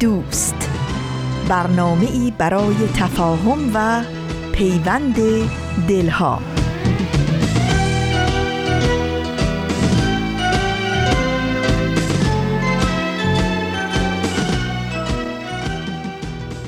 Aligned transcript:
دوست. 0.00 0.70
برنامه 1.48 2.10
ای 2.12 2.32
برای 2.38 2.74
تفاهم 2.94 3.70
و 3.74 4.02
پیوند 4.52 5.16
دلها. 5.88 6.42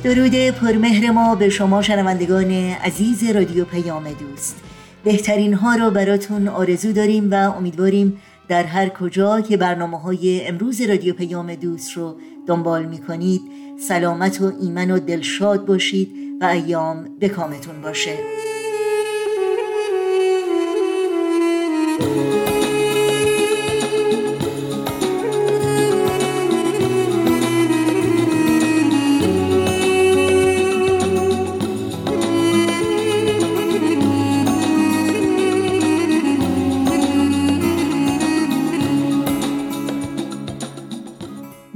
درود 0.04 0.50
پرمهر 0.50 1.10
ما 1.10 1.34
به 1.34 1.48
شما 1.48 1.82
شنوندگان 1.82 2.50
عزیز 2.84 3.24
رادیو 3.24 3.64
پیام 3.64 4.04
دوست. 4.04 4.56
بهترین 5.04 5.54
ها 5.54 5.74
رو 5.74 5.90
براتون 5.90 6.48
آرزو 6.48 6.92
داریم 6.92 7.30
و 7.30 7.34
امیدواریم 7.34 8.20
در 8.48 8.64
هر 8.64 8.88
کجا 8.88 9.40
که 9.40 9.56
برنامه 9.56 10.00
های 10.00 10.46
امروز 10.46 10.80
رادیو 10.80 11.14
پیام 11.14 11.54
دوست 11.54 11.92
رو 11.92 12.16
دنبال 12.46 12.86
می 12.86 12.98
کنید 12.98 13.42
سلامت 13.88 14.40
و 14.40 14.52
ایمن 14.60 14.90
و 14.90 14.98
دلشاد 14.98 15.66
باشید 15.66 16.12
و 16.40 16.44
ایام 16.44 17.18
بکامتون 17.20 17.82
باشه. 17.82 18.18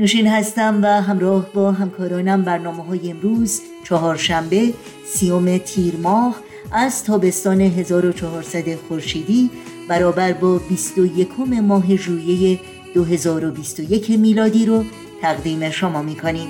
نوشین 0.03 0.27
هستم 0.27 0.81
و 0.83 0.87
همراه 0.87 1.47
با 1.53 1.73
همکارانم 1.73 2.43
برنامه 2.43 2.85
های 2.85 3.11
امروز 3.11 3.61
چهارشنبه 3.85 4.75
سیوم 5.07 5.59
تیر 5.59 5.97
ماه 5.97 6.41
از 6.73 7.05
تابستان 7.05 7.61
1400 7.61 8.75
خورشیدی 8.75 9.51
برابر 9.89 10.33
با 10.33 10.59
21 10.59 11.29
ماه 11.63 11.97
ژوئیه 11.97 12.61
2021 12.95 14.11
میلادی 14.11 14.67
رو 14.67 14.85
تقدیم 15.23 15.71
شما 15.71 16.03
می‌کنیم. 16.03 16.49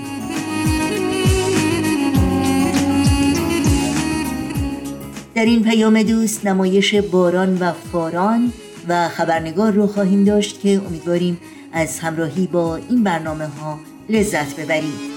در 5.34 5.45
این 5.45 5.62
پیام 5.62 6.03
دوست 6.03 6.47
نمایش 6.47 6.95
باران 6.95 7.58
و 7.58 7.73
فاران 7.73 8.53
و 8.89 9.08
خبرنگار 9.08 9.73
رو 9.73 9.86
خواهیم 9.86 10.25
داشت 10.25 10.61
که 10.61 10.80
امیدواریم 10.89 11.39
از 11.73 11.98
همراهی 11.98 12.47
با 12.47 12.77
این 12.77 13.05
برنامه 13.05 13.47
ها 13.47 13.81
لذت 14.09 14.61
ببرید. 14.61 15.12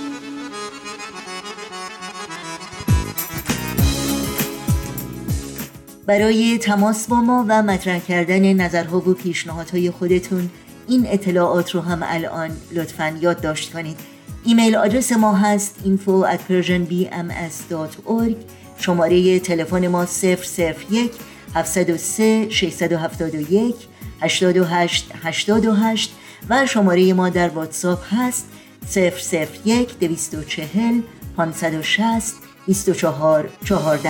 برای 6.05 6.57
تماس 6.57 7.07
با 7.07 7.21
ما 7.21 7.45
و 7.47 7.63
مطرح 7.63 7.99
کردن 7.99 8.53
نظرها 8.53 8.97
و 8.97 9.13
پیشنهادهای 9.13 9.91
خودتون 9.91 10.49
این 10.87 11.07
اطلاعات 11.09 11.71
رو 11.71 11.81
هم 11.81 11.99
الان 12.03 12.49
لطفا 12.71 13.17
یادداشت 13.21 13.73
کنید. 13.73 13.97
ایمیل 14.45 14.75
آدرس 14.75 15.11
ما 15.11 15.33
هست 15.33 15.75
info 15.85 16.25
at 16.33 16.39
persianbms.org 16.51 18.35
شماره 18.77 19.39
تلفن 19.39 19.87
ما 19.87 20.05
001 20.05 21.11
703 21.55 22.49
671 22.49 23.75
828 24.21 25.11
828 25.23 26.15
و 26.49 26.65
شماره 26.65 27.13
ما 27.13 27.29
در 27.29 27.49
واتساپ 27.49 27.99
هست 28.13 28.49
001 29.65 29.99
240 29.99 31.01
560 31.37 32.33
24 32.65 33.49
14 33.65 34.09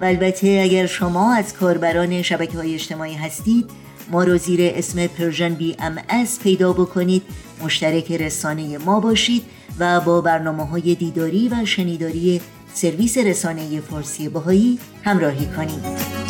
و 0.00 0.04
البته 0.04 0.60
اگر 0.62 0.86
شما 0.86 1.34
از 1.34 1.54
کاربران 1.54 2.22
شبکه 2.22 2.58
های 2.58 2.74
اجتماعی 2.74 3.14
هستید 3.14 3.70
ما 4.10 4.24
رو 4.24 4.38
زیر 4.38 4.60
اسم 4.62 5.06
Persian 5.06 5.54
BMS 5.54 6.40
پیدا 6.40 6.72
بکنید 6.72 7.22
مشترک 7.62 8.12
رسانه 8.12 8.78
ما 8.78 9.00
باشید 9.00 9.42
و 9.78 10.00
با 10.00 10.20
برنامه 10.20 10.66
های 10.66 10.94
دیداری 10.94 11.48
و 11.48 11.64
شنیداری 11.64 12.40
سرویس 12.74 13.18
رسانه 13.18 13.80
فارسی 13.80 14.28
باهایی 14.28 14.78
همراهی 15.04 15.46
کنید. 15.46 16.21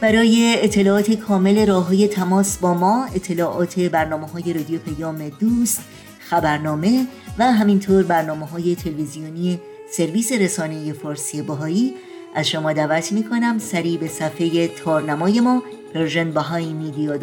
برای 0.00 0.56
اطلاعات 0.62 1.12
کامل 1.12 1.66
راه 1.66 1.86
های 1.86 2.08
تماس 2.08 2.58
با 2.58 2.74
ما 2.74 3.06
اطلاعات 3.14 3.80
برنامه 3.80 4.26
های 4.26 4.52
رادیو 4.52 4.78
پیام 4.78 5.28
دوست 5.28 5.80
خبرنامه 6.28 7.06
و 7.38 7.52
همینطور 7.52 8.02
برنامه 8.02 8.46
های 8.46 8.76
تلویزیونی 8.76 9.60
سرویس 9.90 10.32
رسانه 10.32 10.92
فارسی 10.92 11.42
باهایی 11.42 11.94
از 12.34 12.48
شما 12.48 12.72
دعوت 12.72 13.12
می 13.12 13.24
کنم 13.24 13.58
سریع 13.58 13.98
به 13.98 14.08
صفحه 14.08 14.68
تارنمای 14.68 15.40
ما 15.40 15.62
پرژن 15.94 16.32
باهای 16.32 16.72
میدیا 16.72 17.16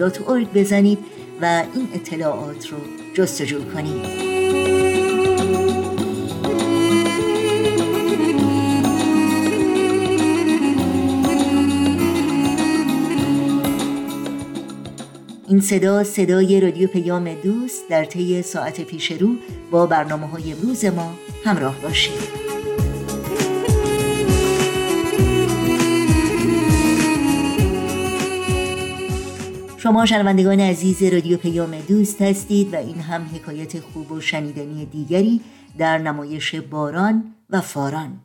بزنید 0.56 1.00
و 1.42 1.64
این 1.76 1.88
اطلاعات 1.94 2.68
رو 2.68 2.78
جستجو 3.14 3.74
کنید. 3.74 4.37
این 15.50 15.62
صدا 15.62 16.04
صدای 16.04 16.62
رادیو 16.62 16.88
پیام 16.88 17.34
دوست 17.34 17.90
در 17.90 18.06
طی 18.06 18.42
ساعت 18.42 18.82
پیش 18.82 19.12
رو 19.12 19.36
با 19.72 19.86
برنامه 19.86 20.28
های 20.28 20.54
امروز 20.54 20.86
ما 20.86 21.14
همراه 21.44 21.82
باشید. 21.82 22.48
شما 29.78 30.06
شنوندگان 30.06 30.60
عزیز 30.60 31.04
رادیو 31.04 31.38
پیام 31.38 31.76
دوست 31.88 32.22
هستید 32.22 32.74
و 32.74 32.78
این 32.78 33.00
هم 33.00 33.22
حکایت 33.36 33.80
خوب 33.80 34.12
و 34.12 34.22
شنیدنی 34.22 34.86
دیگری 34.86 35.42
در 35.78 35.98
نمایش 35.98 36.56
باران 36.56 37.24
و 37.50 37.62
فاران. 37.62 38.20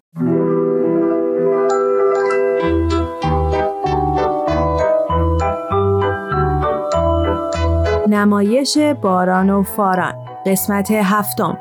نمایش 8.12 8.78
باران 8.78 9.50
و 9.50 9.62
فاران. 9.62 10.14
قسمت 10.46 10.90
هفتم. 10.90 11.58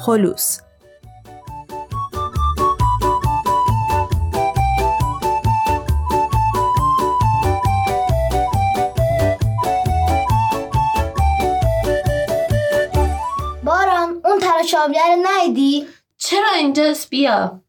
خلوص. 0.00 0.60
باران 13.64 14.20
اون 14.24 14.38
تراش 14.40 14.74
رو 14.74 14.80
نایدی؟ 15.22 15.86
چرا 16.18 16.50
اینجاست؟ 16.58 17.10
بیا. 17.10 17.60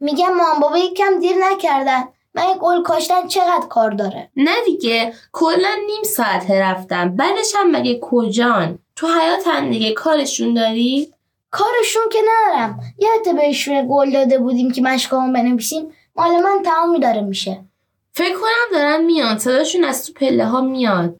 میگم 0.00 0.34
مام 0.34 0.60
بابا 0.60 0.78
یکم 0.78 1.18
دیر 1.20 1.36
نکردن. 1.40 2.13
من 2.34 2.44
گل 2.60 2.82
کاشتن 2.82 3.26
چقدر 3.26 3.66
کار 3.70 3.90
داره؟ 3.90 4.30
نه 4.36 4.54
دیگه 4.64 5.12
کلا 5.32 5.74
نیم 5.86 6.02
ساعت 6.02 6.50
رفتم. 6.50 7.16
بعدش 7.16 7.52
هم 7.56 7.70
مگه 7.70 7.98
کجان؟ 8.02 8.78
تو 8.96 9.06
حیاتن 9.06 9.70
دیگه 9.70 9.92
کارشون 9.92 10.54
داری؟ 10.54 11.08
کارشون 11.50 12.02
که 12.12 12.18
ندارم. 12.18 12.80
یادت 12.98 13.40
بهشون 13.40 13.86
گل 13.90 14.12
داده 14.12 14.38
بودیم 14.38 14.72
که 14.72 14.82
مشکامون 14.82 15.32
بنویسیم. 15.32 15.92
مال 16.16 16.30
من 16.30 16.62
تمامی 16.64 17.00
داره 17.00 17.20
میشه. 17.20 17.64
فکر 18.12 18.34
کنم 18.34 18.78
دارن 18.78 19.04
میان. 19.04 19.38
صداشون 19.38 19.84
از 19.84 20.06
تو 20.06 20.12
پله 20.12 20.46
ها 20.46 20.60
میاد. 20.60 21.16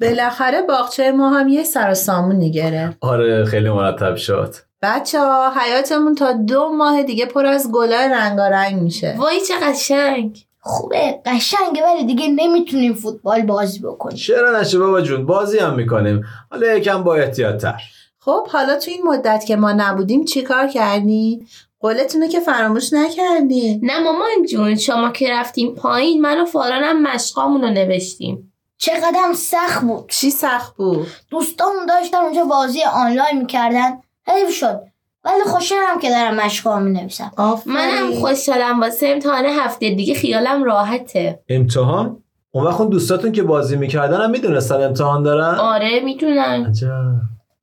بالاخره 0.00 0.62
باغچه 0.62 1.12
ما 1.12 1.30
هم 1.30 1.48
یه 1.48 1.64
سر 1.64 1.90
و 1.90 1.94
سامونی 1.94 2.50
گرفت. 2.50 2.96
آره 3.00 3.44
خیلی 3.44 3.70
مرتب 3.70 4.16
شد. 4.16 4.54
بچه 4.84 5.20
ها 5.20 5.52
حیاتمون 5.60 6.14
تا 6.14 6.32
دو 6.32 6.68
ماه 6.68 7.02
دیگه 7.02 7.26
پر 7.26 7.46
از 7.46 7.70
گلای 7.72 8.08
رنگارنگ 8.08 8.82
میشه. 8.82 9.14
وای 9.18 9.40
چه 9.40 9.54
قشنگ. 9.62 10.46
خوبه 10.60 11.20
قشنگه 11.26 11.82
ولی 11.84 12.04
دیگه 12.04 12.28
نمی‌تونیم 12.28 12.94
فوتبال 12.94 13.42
بازی 13.42 13.78
بکنیم. 13.78 14.16
چرا 14.16 14.60
نشه 14.60 14.78
بابا 14.78 15.00
جون؟ 15.00 15.26
بازی 15.26 15.58
هم 15.58 15.74
می‌کنیم. 15.74 16.24
حالا 16.50 16.66
یکم 16.66 17.02
با 17.02 17.14
احتیاط 17.14 17.62
تر 17.62 17.80
خب 18.18 18.46
حالا 18.48 18.78
تو 18.78 18.90
این 18.90 19.02
مدت 19.04 19.44
که 19.46 19.56
ما 19.56 19.72
نبودیم 19.72 20.24
چیکار 20.24 20.66
کردی؟ 20.66 21.46
قولتونو 21.80 22.28
که 22.28 22.40
فراموش 22.40 22.92
نکردی. 22.92 23.80
نه 23.82 24.00
مامان 24.00 24.46
جون 24.50 24.74
شما 24.76 25.10
که 25.10 25.32
رفتیم 25.32 25.74
پایین 25.74 26.20
من 26.20 26.40
و 26.40 26.44
فارانم 26.44 27.02
مشقامون 27.02 27.62
رو 27.62 27.70
نوشتیم. 27.70 28.52
چقدر 28.78 29.32
سخت 29.34 29.82
بود. 29.82 30.08
چی 30.08 30.30
سخت 30.30 30.76
بود؟ 30.76 31.06
دوستامون 31.30 31.86
داشتن 31.86 32.18
اونجا 32.18 32.44
بازی 32.44 32.82
آنلاین 32.82 33.38
می‌کردن. 33.38 34.00
حیف 34.26 34.50
شد. 34.50 34.80
ولی 35.24 35.42
خوشحالم 35.46 35.98
که 36.00 36.10
دارم 36.10 36.34
مشقام 36.34 36.82
می‌نویسم. 36.82 37.32
منم 37.66 38.14
خوشحالم 38.14 38.80
واسه 38.80 39.06
امتحان 39.06 39.44
هفته 39.46 39.90
دیگه 39.90 40.14
خیالم 40.14 40.64
راحته. 40.64 41.40
امتحان؟ 41.48 42.16
اون 42.50 42.64
وقت 42.64 42.80
اون 42.80 42.88
دوستاتون 42.88 43.32
که 43.32 43.42
بازی 43.42 43.76
می‌کردن 43.76 44.20
هم 44.20 44.30
می‌دونستن 44.30 44.82
امتحان 44.82 45.22
دارن؟ 45.22 45.54
آره 45.54 46.00
می‌دونن. 46.00 46.66
عجب. 46.68 46.90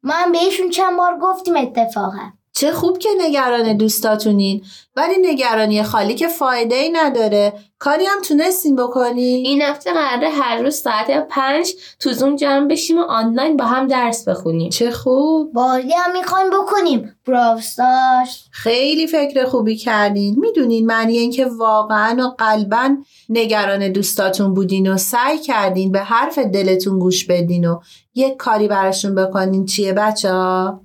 من 0.04 0.32
بهشون 0.32 0.70
چند 0.70 0.98
بار 0.98 1.18
گفتیم 1.22 1.58
اتفاقا. 1.58 2.32
چه 2.62 2.72
خوب 2.72 2.98
که 2.98 3.10
نگران 3.22 3.78
دوستاتونین. 3.78 4.62
ولی 4.96 5.16
نگرانی 5.22 5.84
خالی 5.84 6.16
که 6.16 6.28
فایده 6.28 6.76
ای 6.76 6.90
نداره. 6.90 7.54
کاری 7.80 8.06
هم 8.06 8.22
تونستین 8.22 8.76
بکنی؟ 8.76 9.22
این 9.22 9.62
هفته 9.62 9.94
قراره 9.94 10.30
هر 10.30 10.58
روز 10.58 10.76
ساعت 10.76 11.28
پنج 11.30 11.74
تو 12.00 12.12
زوم 12.12 12.36
جمع 12.36 12.68
بشیم 12.68 12.98
و 12.98 13.02
آنلاین 13.02 13.58
با 13.58 13.66
هم 13.66 13.88
درس 13.88 14.28
بخونیم. 14.28 14.70
چه 14.70 14.92
خوب. 14.92 15.54
بازی 15.54 15.94
هم 15.94 16.14
می‌خوایم 16.14 16.48
بکنیم. 16.50 17.16
براوستارز 17.28 18.30
خیلی 18.52 19.08
فکر 19.08 19.46
خوبی 19.46 19.76
کردین. 19.76 20.36
می‌دونین 20.40 20.86
معنی 20.86 21.18
اینکه 21.18 21.46
واقعا 21.46 22.28
و 22.28 22.36
قلبا 22.38 22.96
نگران 23.30 23.92
دوستاتون 23.92 24.54
بودین 24.54 24.92
و 24.92 24.98
سعی 24.98 25.38
کردین 25.38 25.92
به 25.92 26.00
حرف 26.00 26.40
دلتون 26.40 27.00
گوش 27.00 27.26
بدین 27.26 27.66
و 27.66 27.80
یک 28.16 28.38
کاری 28.38 28.68
براشون 28.68 29.16
بکنین. 29.16 29.66
چیه 29.66 29.94
بچه 29.94 30.32
ها؟ 30.32 30.82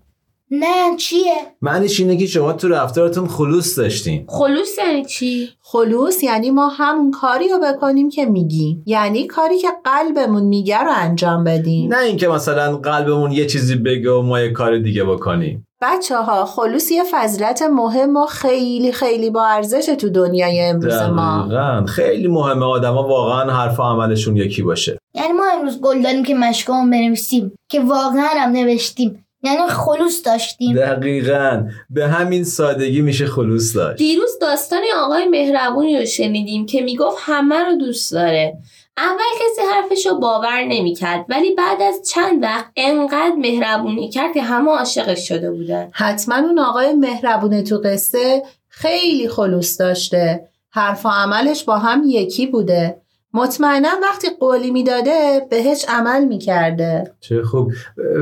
نه 0.50 0.96
چیه؟ 0.96 1.34
معنیش 1.62 2.00
اینه 2.00 2.16
که 2.16 2.26
شما 2.26 2.52
تو 2.52 2.69
رفتارتون 2.69 3.26
خلوص 3.26 3.78
داشتین 3.78 4.25
خلوص 4.28 4.78
یعنی 4.78 5.04
چی؟ 5.04 5.48
خلوص 5.60 6.22
یعنی 6.22 6.50
ما 6.50 6.69
همون 6.69 7.10
کاری 7.10 7.48
رو 7.48 7.58
بکنیم 7.58 8.10
که 8.10 8.26
میگیم. 8.26 8.82
یعنی 8.87 9.26
کاری 9.26 9.58
که 9.58 9.69
قلبمون 9.84 10.43
میگه 10.43 10.78
رو 10.78 10.90
انجام 10.96 11.44
بدیم. 11.44 11.94
نه 11.94 11.98
اینکه 11.98 12.28
مثلا 12.28 12.76
قلبمون 12.76 13.32
یه 13.32 13.46
چیزی 13.46 13.76
بگه 13.76 14.10
و 14.10 14.22
ما 14.22 14.40
یه 14.40 14.52
کار 14.52 14.78
دیگه 14.78 15.04
بکنیم. 15.04 15.66
بچه 15.82 16.16
ها 16.16 16.44
خلوص 16.44 16.90
یه 16.90 17.02
فضلت 17.12 17.62
مهم 17.62 18.16
و 18.16 18.26
خیلی 18.26 18.92
خیلی 18.92 19.31
با 19.31 19.46
ارزش 19.46 19.87
تو 19.87 20.08
دنیای 20.08 20.60
امروز 20.60 20.94
ما. 20.94 21.46
دقیقا. 21.50 21.87
خیلی 21.87 22.28
مهمه 22.28 22.66
آدما 22.66 23.08
واقعا 23.08 23.52
حرف 23.52 23.81
و 23.81 23.82
عملشون 23.82 24.37
یکی 24.37 24.62
باشه. 24.62 24.99
یعنی 25.14 25.32
ما 25.32 25.44
امروز 25.58 25.81
گل 25.81 26.02
داریم 26.02 26.22
که 26.22 26.34
مشقامون 26.34 26.90
بنویسیم 26.90 27.52
که 27.70 27.81
واقعا 27.81 28.28
هم 28.37 28.52
نوشتیم. 28.52 29.25
یعنی 29.43 29.67
خلوص 29.69 30.27
داشتیم. 30.27 30.77
دقیقا. 30.77 31.69
به 31.91 32.09
همین 32.09 32.44
سادگی 32.44 33.00
میشه 33.00 33.27
خلوص 33.27 33.77
داشت. 33.77 33.99
دیروز 33.99 34.38
داستان 34.41 34.83
آقای 35.05 35.29
مهربونی 35.29 35.99
رو 35.99 36.05
شنیدیم 36.05 36.67
که 36.67 36.81
می‌گفت 36.81 37.19
همه 37.21 37.65
رو 37.65 37.77
دوست 37.77 38.12
داره. 38.12 38.59
اول 38.97 39.25
کسی 39.35 39.62
حرفش 39.73 40.06
رو 40.06 40.19
باور 40.19 40.65
نمی‌کرد 40.65 41.25
ولی 41.29 41.55
بعد 41.55 41.83
از 41.83 42.09
چند 42.09 42.43
وقت 42.43 42.67
انقدر 42.77 43.35
مهربونی 43.38 44.11
کرد 44.11 44.35
که 44.35 44.43
همه 44.43 44.71
عاشقش 44.71 45.29
شده 45.29 45.50
بودن. 45.50 45.88
حتما 45.93 46.37
اون 46.37 46.59
آقای 46.59 46.93
مهربونه 46.93 47.62
تو 47.62 47.79
قصه 47.85 48.43
خیلی 48.69 49.29
خلوص 49.29 49.81
داشته. 49.81 50.49
حرف 50.71 51.06
و 51.06 51.09
عملش 51.09 51.65
با 51.65 51.79
هم 51.79 52.03
یکی 52.06 52.47
بوده. 52.47 52.97
مطمئنا 53.37 53.88
وقتی 54.03 54.29
قولی 54.41 54.71
می‌داده 54.71 55.47
بهش 55.50 55.85
عمل 55.88 56.25
می‌کرده. 56.25 57.12
چه 57.21 57.43
خوب. 57.43 57.73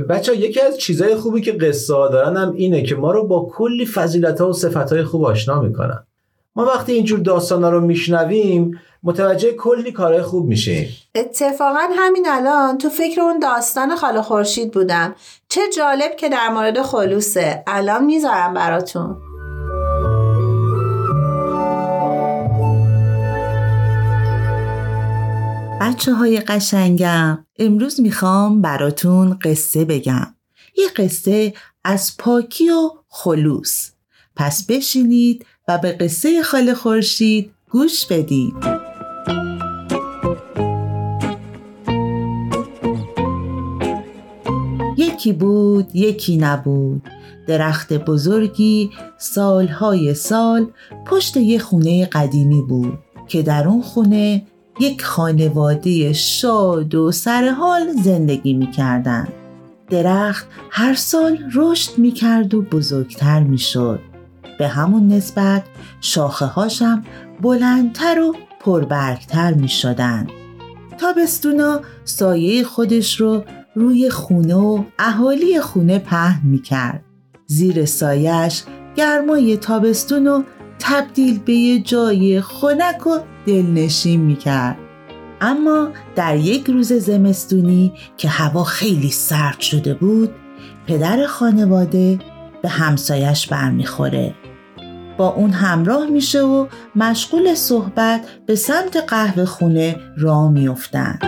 بچه 0.09 0.37
یکی 0.37 0.61
از 0.61 0.79
چیزای 0.79 1.17
خوبی 1.17 1.41
که 1.41 1.53
قصه 1.53 1.95
ها 1.95 2.09
دارن 2.09 2.37
هم 2.37 2.53
اینه 2.53 2.83
که 2.83 2.95
ما 2.95 3.13
رو 3.13 3.27
با 3.27 3.49
کلی 3.53 3.87
فضیلت 3.87 4.41
ها 4.41 4.51
و 4.51 4.53
صفت 4.53 4.93
های 4.93 5.05
خوب 5.05 5.25
آشنا 5.25 5.61
می‌کنن. 5.61 6.07
ما 6.57 6.65
وقتی 6.65 6.93
اینجور 6.93 7.19
داستان 7.19 7.65
ها 7.65 7.71
رو 7.71 7.81
میشنویم 7.81 8.81
متوجه 9.03 9.53
کلی 9.53 9.93
کارهای 9.93 10.23
خوب 10.23 10.47
میشیم. 10.47 10.89
اتفاقا 11.15 11.89
همین 11.97 12.27
الان 12.29 12.79
تو 12.79 12.89
فکر 12.89 13.21
اون 13.21 13.39
داستان 13.39 13.97
خاله 13.97 14.23
خورشید 14.23 14.73
بودم. 14.73 15.15
چه 15.49 15.61
جالب 15.77 16.17
که 16.17 16.29
در 16.29 16.49
مورد 16.49 16.83
خلوصه. 16.83 17.63
الان 17.67 18.05
می‌ذارم 18.05 18.55
براتون. 18.55 19.17
بچه 25.85 26.15
های 26.15 26.41
قشنگم 26.41 27.47
امروز 27.59 28.01
می‌خوام 28.01 28.63
براتون 28.63 29.39
قصه 29.43 29.85
بگم. 29.85 30.35
یه 30.79 30.89
قصه 30.97 31.55
از 31.85 32.17
پاکی 32.19 32.71
و 32.71 32.91
خلوص. 33.09 33.91
پس 34.37 34.67
بشینید 34.67 35.47
و 35.69 35.79
به 35.79 35.93
قصه 35.93 36.43
خاله 36.43 36.75
خورشید 36.75 37.51
گوش 37.71 38.07
بدید 38.07 38.55
یکی 44.97 45.33
بود 45.33 45.97
یکی 45.97 46.37
نبود. 46.37 47.03
درخت 47.47 47.93
بزرگی 47.93 48.91
سالهای 49.19 50.15
سال 50.15 50.67
پشت 51.07 51.37
یه 51.37 51.59
خونه 51.59 52.07
قدیمی 52.07 52.63
بود 52.63 52.99
که 53.29 53.43
در 53.43 53.69
اون 53.69 53.83
خونه 53.83 54.47
یک 54.81 55.05
خانواده 55.05 56.13
شاد 56.13 56.95
و 56.95 57.13
سرحال 57.13 57.93
زندگی 58.05 58.55
می 58.55 58.71
کردن. 58.71 59.29
درخت 59.91 60.47
هر 60.71 60.95
سال 60.95 61.39
رشد 61.55 61.99
می 61.99 62.11
کرد 62.13 62.55
و 62.55 62.63
بزرگتر 62.63 63.41
می 63.41 63.59
شد. 63.59 64.01
به 64.59 64.69
همون 64.69 65.09
نسبت 65.09 65.63
شاخه 66.01 66.45
هاشم 66.45 67.03
بلندتر 67.43 68.21
و 68.21 68.37
پربرگتر 68.61 69.55
می 69.55 69.69
شدن. 69.69 70.27
تابستونا 70.99 71.81
سایه 72.05 72.65
خودش 72.65 73.21
رو 73.21 73.45
روی 73.75 74.11
خونه 74.11 74.55
و 74.55 74.85
اهالی 74.99 75.61
خونه 75.61 75.99
پهن 75.99 76.41
می 76.47 76.63
کرد. 76.63 77.05
زیر 77.47 77.85
سایش 77.85 78.63
گرمای 78.97 79.57
تابستون 79.57 80.27
رو 80.27 80.45
تبدیل 80.79 81.39
به 81.39 81.53
یه 81.53 81.81
جای 81.81 82.41
خنک 82.41 83.07
و 83.07 83.19
دلنشین 83.47 84.21
می 84.21 84.37
کرد. 84.37 84.77
اما 85.41 85.89
در 86.17 86.37
یک 86.37 86.67
روز 86.67 86.93
زمستونی 86.93 87.93
که 88.17 88.29
هوا 88.29 88.65
خیلی 88.65 89.11
سرد 89.11 89.61
شده 89.61 89.95
بود 89.95 90.31
پدر 90.87 91.27
خانواده 91.27 92.19
به 92.63 92.69
همسایش 92.69 93.47
برمیخوره 93.47 94.35
با 95.17 95.29
اون 95.29 95.51
همراه 95.51 96.07
میشه 96.07 96.43
و 96.43 96.67
مشغول 96.97 97.55
صحبت 97.55 98.21
به 98.47 98.55
سمت 98.55 98.97
قهوه 98.97 99.45
خونه 99.45 99.97
را 100.17 100.49
میافتند. 100.49 101.19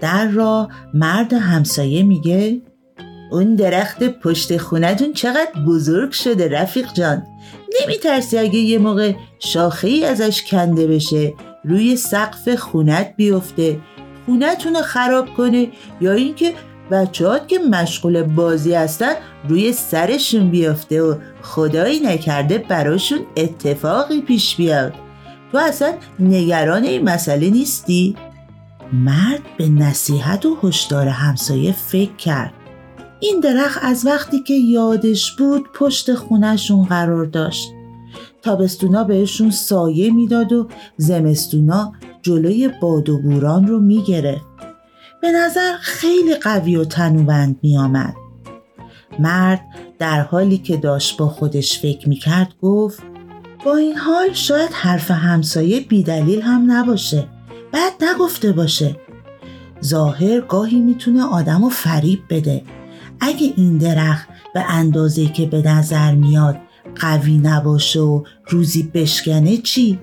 در 0.00 0.28
را 0.28 0.68
مرد 0.94 1.32
همسایه 1.32 2.02
میگه 2.02 2.60
اون 3.30 3.54
درخت 3.54 4.04
پشت 4.04 4.56
خونتون 4.56 5.12
چقدر 5.12 5.52
بزرگ 5.66 6.10
شده 6.10 6.48
رفیق 6.48 6.92
جان. 6.92 7.26
نمی 7.82 7.98
ترسی 7.98 8.38
اگه 8.38 8.58
یه 8.58 8.78
موقع 8.78 9.12
شاخه 9.38 9.88
ای 9.88 10.04
ازش 10.04 10.42
کنده 10.42 10.86
بشه 10.86 11.34
روی 11.64 11.96
سقف 11.96 12.54
خونت 12.54 13.14
بیفته. 13.16 13.80
خونتون 14.26 14.74
رو 14.74 14.82
خراب 14.82 15.34
کنه 15.34 15.68
یا 16.00 16.12
اینکه 16.12 16.54
بچهات 16.90 17.48
که 17.48 17.58
مشغول 17.58 18.22
بازی 18.22 18.74
هستن 18.74 19.12
روی 19.48 19.72
سرشون 19.72 20.50
بیفته 20.50 21.02
و 21.02 21.14
خدایی 21.42 22.00
نکرده 22.00 22.58
براشون 22.58 23.18
اتفاقی 23.36 24.20
پیش 24.20 24.56
بیاد. 24.56 24.92
تو 25.52 25.58
اصلا 25.58 25.92
نگران 26.20 26.84
این 26.84 27.02
مسئله 27.08 27.50
نیستی؟ 27.50 28.16
مرد 28.92 29.42
به 29.58 29.68
نصیحت 29.68 30.46
و 30.46 30.56
هشدار 30.62 31.08
همسایه 31.08 31.72
فکر 31.72 32.16
کرد. 32.16 32.52
این 33.20 33.40
درخت 33.40 33.78
از 33.82 34.06
وقتی 34.06 34.42
که 34.42 34.54
یادش 34.54 35.36
بود 35.36 35.64
پشت 35.74 36.14
خونشون 36.14 36.84
قرار 36.84 37.24
داشت. 37.24 37.68
تابستونا 38.42 39.04
بهشون 39.04 39.50
سایه 39.50 40.10
می‌داد 40.12 40.52
و 40.52 40.68
زمستونا 40.96 41.92
جلوی 42.22 42.70
باد 42.82 43.08
و 43.08 43.18
بوران 43.18 43.66
رو 43.66 43.78
می‌گرفت. 43.78 44.46
به 45.22 45.30
نظر 45.30 45.76
خیلی 45.80 46.34
قوی 46.34 46.76
و 46.76 46.84
تنوبند 46.84 47.58
میآمد. 47.62 48.14
مرد 49.18 49.60
در 49.98 50.20
حالی 50.20 50.58
که 50.58 50.76
داشت 50.76 51.16
با 51.16 51.28
خودش 51.28 51.78
فکر 51.78 52.08
می‌کرد 52.08 52.54
گفت 52.62 53.02
با 53.64 53.76
این 53.76 53.96
حال 53.96 54.32
شاید 54.32 54.70
حرف 54.72 55.10
همسایه 55.10 55.80
بیدلیل 55.80 56.42
هم 56.42 56.72
نباشه. 56.72 57.28
بعد 57.72 57.92
نگفته 58.00 58.52
باشه. 58.52 58.96
ظاهر 59.84 60.40
گاهی 60.40 60.80
می‌تونه 60.80 61.24
آدم 61.24 61.62
رو 61.62 61.68
فریب 61.68 62.20
بده. 62.30 62.62
اگه 63.20 63.52
این 63.56 63.78
درخت 63.78 64.28
به 64.54 64.60
اندازه 64.68 65.26
که 65.26 65.46
به 65.46 65.62
نظر 65.62 66.14
میاد 66.14 66.56
قوی 67.00 67.38
نباشه 67.38 68.00
و 68.00 68.22
روزی 68.48 68.82
بشکنه 68.82 69.56
چی؟ 69.56 69.98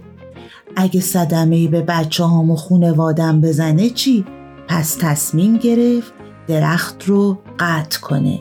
اگه 0.76 1.02
صدمه 1.02 1.68
به 1.68 1.82
بچه 1.82 2.24
هام 2.24 2.52
و 2.52 2.56
خونوادم 2.56 3.42
بزنه 3.42 3.90
چی؟ 3.90 4.26
پس 4.68 4.98
تصمیم 5.02 5.58
گرفت 5.58 6.14
درخت 6.48 7.04
رو 7.06 7.40
قطع 7.60 8.00
کنه 8.00 8.40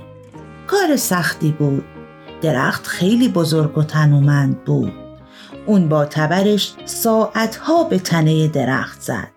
کار 0.67 0.97
سختی 0.97 1.55
بود 1.59 1.85
درخت 2.43 2.87
خیلی 2.87 3.29
بزرگ 3.29 3.79
و 3.79 3.83
تنومند 3.83 4.65
بود 4.65 4.93
اون 5.67 5.89
با 5.89 6.05
تبرش 6.05 6.75
ساعتها 6.85 7.85
به 7.85 7.99
تنه 7.99 8.49
درخت 8.49 9.01
زد 9.01 9.32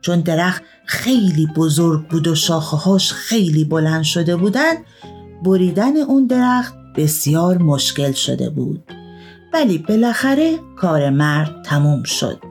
چون 0.00 0.20
درخت 0.20 0.62
خیلی 0.84 1.46
بزرگ 1.46 2.08
بود 2.08 2.26
و 2.26 2.34
شاخه‌هاش 2.34 3.12
خیلی 3.12 3.64
بلند 3.64 4.02
شده 4.02 4.36
بودن 4.36 4.74
بریدن 5.44 5.96
اون 5.96 6.26
درخت 6.26 6.74
بسیار 6.96 7.58
مشکل 7.58 8.12
شده 8.12 8.50
بود. 8.50 8.82
ولی 9.52 9.78
بالاخره 9.78 10.58
کار 10.76 11.10
مرد 11.10 11.62
تموم 11.64 12.02
شد. 12.02 12.42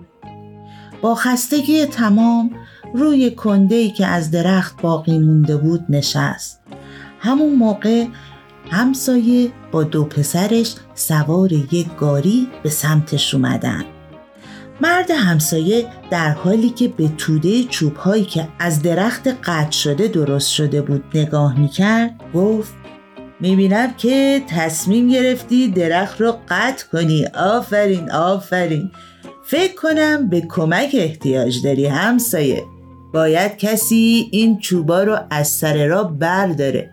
با 1.01 1.15
خستگی 1.15 1.85
تمام 1.85 2.51
روی 2.93 3.31
کندهی 3.31 3.91
که 3.91 4.05
از 4.05 4.31
درخت 4.31 4.81
باقی 4.81 5.19
مونده 5.19 5.57
بود 5.57 5.85
نشست. 5.89 6.61
همون 7.19 7.55
موقع 7.55 8.05
همسایه 8.71 9.51
با 9.71 9.83
دو 9.83 10.03
پسرش 10.03 10.75
سوار 10.95 11.53
یک 11.53 11.95
گاری 11.99 12.47
به 12.63 12.69
سمتش 12.69 13.33
اومدن. 13.33 13.85
مرد 14.81 15.11
همسایه 15.11 15.85
در 16.11 16.29
حالی 16.29 16.69
که 16.69 16.87
به 16.87 17.07
توده 17.17 17.63
چوب 17.63 17.95
هایی 17.95 18.25
که 18.25 18.47
از 18.59 18.81
درخت 18.81 19.27
قطع 19.27 19.71
شده 19.71 20.07
درست 20.07 20.51
شده 20.51 20.81
بود 20.81 21.03
نگاه 21.15 21.59
می‌کرد 21.59 22.15
گفت 22.33 22.73
می‌بینم 23.39 23.93
که 23.93 24.43
تصمیم 24.47 25.09
گرفتی 25.09 25.67
درخت 25.67 26.21
رو 26.21 26.35
قطع 26.49 26.87
کنی. 26.91 27.25
آفرین 27.25 28.11
آفرین! 28.11 28.91
فکر 29.43 29.75
کنم 29.75 30.29
به 30.29 30.41
کمک 30.41 30.89
احتیاج 30.93 31.63
داری 31.63 31.85
همسایه. 31.85 32.63
باید 33.13 33.57
کسی 33.57 34.29
این 34.31 34.59
چوبا 34.59 35.03
رو 35.03 35.17
از 35.29 35.47
سر 35.47 35.87
را 35.87 36.03
برداره. 36.03 36.91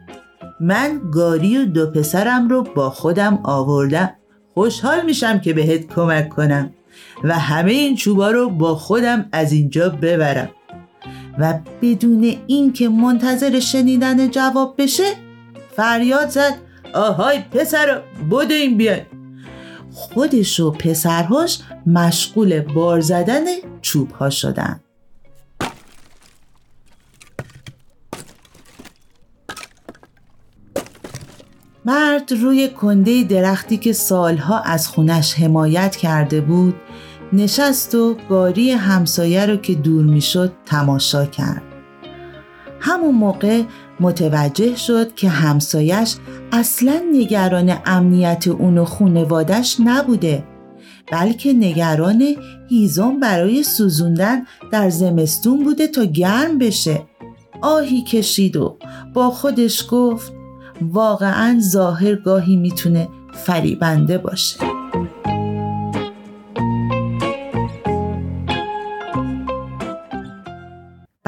من 0.61 1.01
گاری 1.13 1.59
و 1.59 1.65
دو 1.65 1.87
پسرم 1.87 2.49
رو 2.49 2.63
با 2.63 2.91
خودم 2.91 3.39
آوردم. 3.43 4.11
خوشحال 4.55 5.05
میشم 5.05 5.39
که 5.39 5.53
بهت 5.53 5.87
کمک 5.95 6.29
کنم. 6.29 6.71
و 7.25 7.39
همه 7.39 7.73
این 7.73 7.97
چوبا 7.97 8.31
رو 8.31 8.51
با 8.51 8.75
خودم 8.75 9.29
از 9.33 9.53
اینجا 9.53 9.89
ببرم. 9.89 10.49
و 11.39 11.59
بدون 11.83 12.37
اینکه 12.47 12.89
منتظر 12.89 13.61
شنیدن 13.61 14.31
جواب 14.31 14.75
بشه 14.79 15.13
فریاد 15.77 16.29
زد. 16.29 16.55
آهای 16.95 17.39
پسر 17.39 18.03
بدو 18.31 18.55
این 18.55 18.77
بیاین. 18.77 19.03
خودش 19.93 20.61
و 20.61 20.71
پسرهاش 20.71 21.59
مشغول 21.87 22.61
بار 22.61 23.01
زدن 23.01 23.45
چوب 23.83 24.11
ها 24.11 24.31
شدن. 24.31 24.81
مرد 31.85 32.33
روی 32.33 32.69
کنده 32.69 33.23
درختی 33.23 33.77
که 33.77 33.93
سالها 33.93 34.61
از 34.61 34.89
خونش 34.89 35.35
حمایت 35.35 35.97
کرده 35.97 36.41
بود 36.41 36.75
نشست 37.33 37.95
و 37.95 38.17
گاری 38.29 38.71
همسایه 38.71 39.47
رو 39.47 39.57
که 39.57 39.75
دور 39.75 40.05
می‌شد 40.05 40.53
تماشا 40.67 41.27
کرد. 41.27 41.63
همون 42.81 43.15
موقع 43.15 43.63
متوجه 44.01 44.77
شد 44.77 45.15
که 45.15 45.29
همسایش 45.29 46.15
اصلا 46.53 47.03
نگران 47.13 47.79
امنیت 47.87 48.49
اون 48.49 48.79
و 48.79 48.85
خونوادش 48.85 49.77
نبوده 49.85 50.45
بلکه 51.13 51.53
نگران 51.53 52.25
هیزم 52.69 53.21
برای 53.21 53.63
سوزوندن 53.63 54.43
در 54.71 54.91
زمستون 54.91 55.65
بوده 55.65 55.87
تا 55.87 56.05
گرم 56.05 56.59
بشه. 56.59 57.03
آهی 57.63 58.05
کشید 58.05 58.57
و 58.57 58.77
با 59.15 59.31
خودش 59.31 59.87
گفت 59.91 60.33
واقعا 60.81 61.61
ظاهر 61.61 62.15
گاهی 62.15 62.57
می‌تونه 62.57 63.09
فریبنده 63.33 64.19
باشه. 64.19 64.57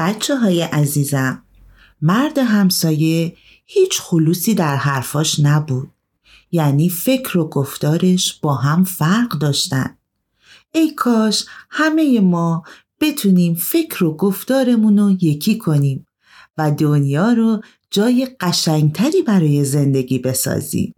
بچه 0.05 0.35
های 0.35 0.61
عزیزم 0.61 1.43
مرد 2.01 2.37
همسایه 2.37 3.35
هیچ 3.65 4.01
خلوصی 4.01 4.53
در 4.53 4.75
حرفاش 4.75 5.39
نبود. 5.39 5.91
یعنی 6.51 6.89
فکر 6.89 7.37
و 7.37 7.49
گفتارش 7.49 8.39
با 8.41 8.55
هم 8.55 8.83
فرق 8.83 9.29
داشتن. 9.29 9.97
ای 10.71 10.91
کاش 10.91 11.45
همه 11.69 12.19
ما 12.19 12.63
بتونیم 13.01 13.55
فکر 13.55 14.03
و 14.03 14.15
گفتارمون 14.17 14.97
رو 14.97 15.11
یکی 15.11 15.57
کنیم 15.57 16.05
و 16.57 16.71
دنیا 16.71 17.33
رو 17.33 17.61
جای 17.91 18.27
قشنگتری 18.39 19.21
برای 19.21 19.65
زندگی 19.65 20.19
بسازیم. 20.19 20.93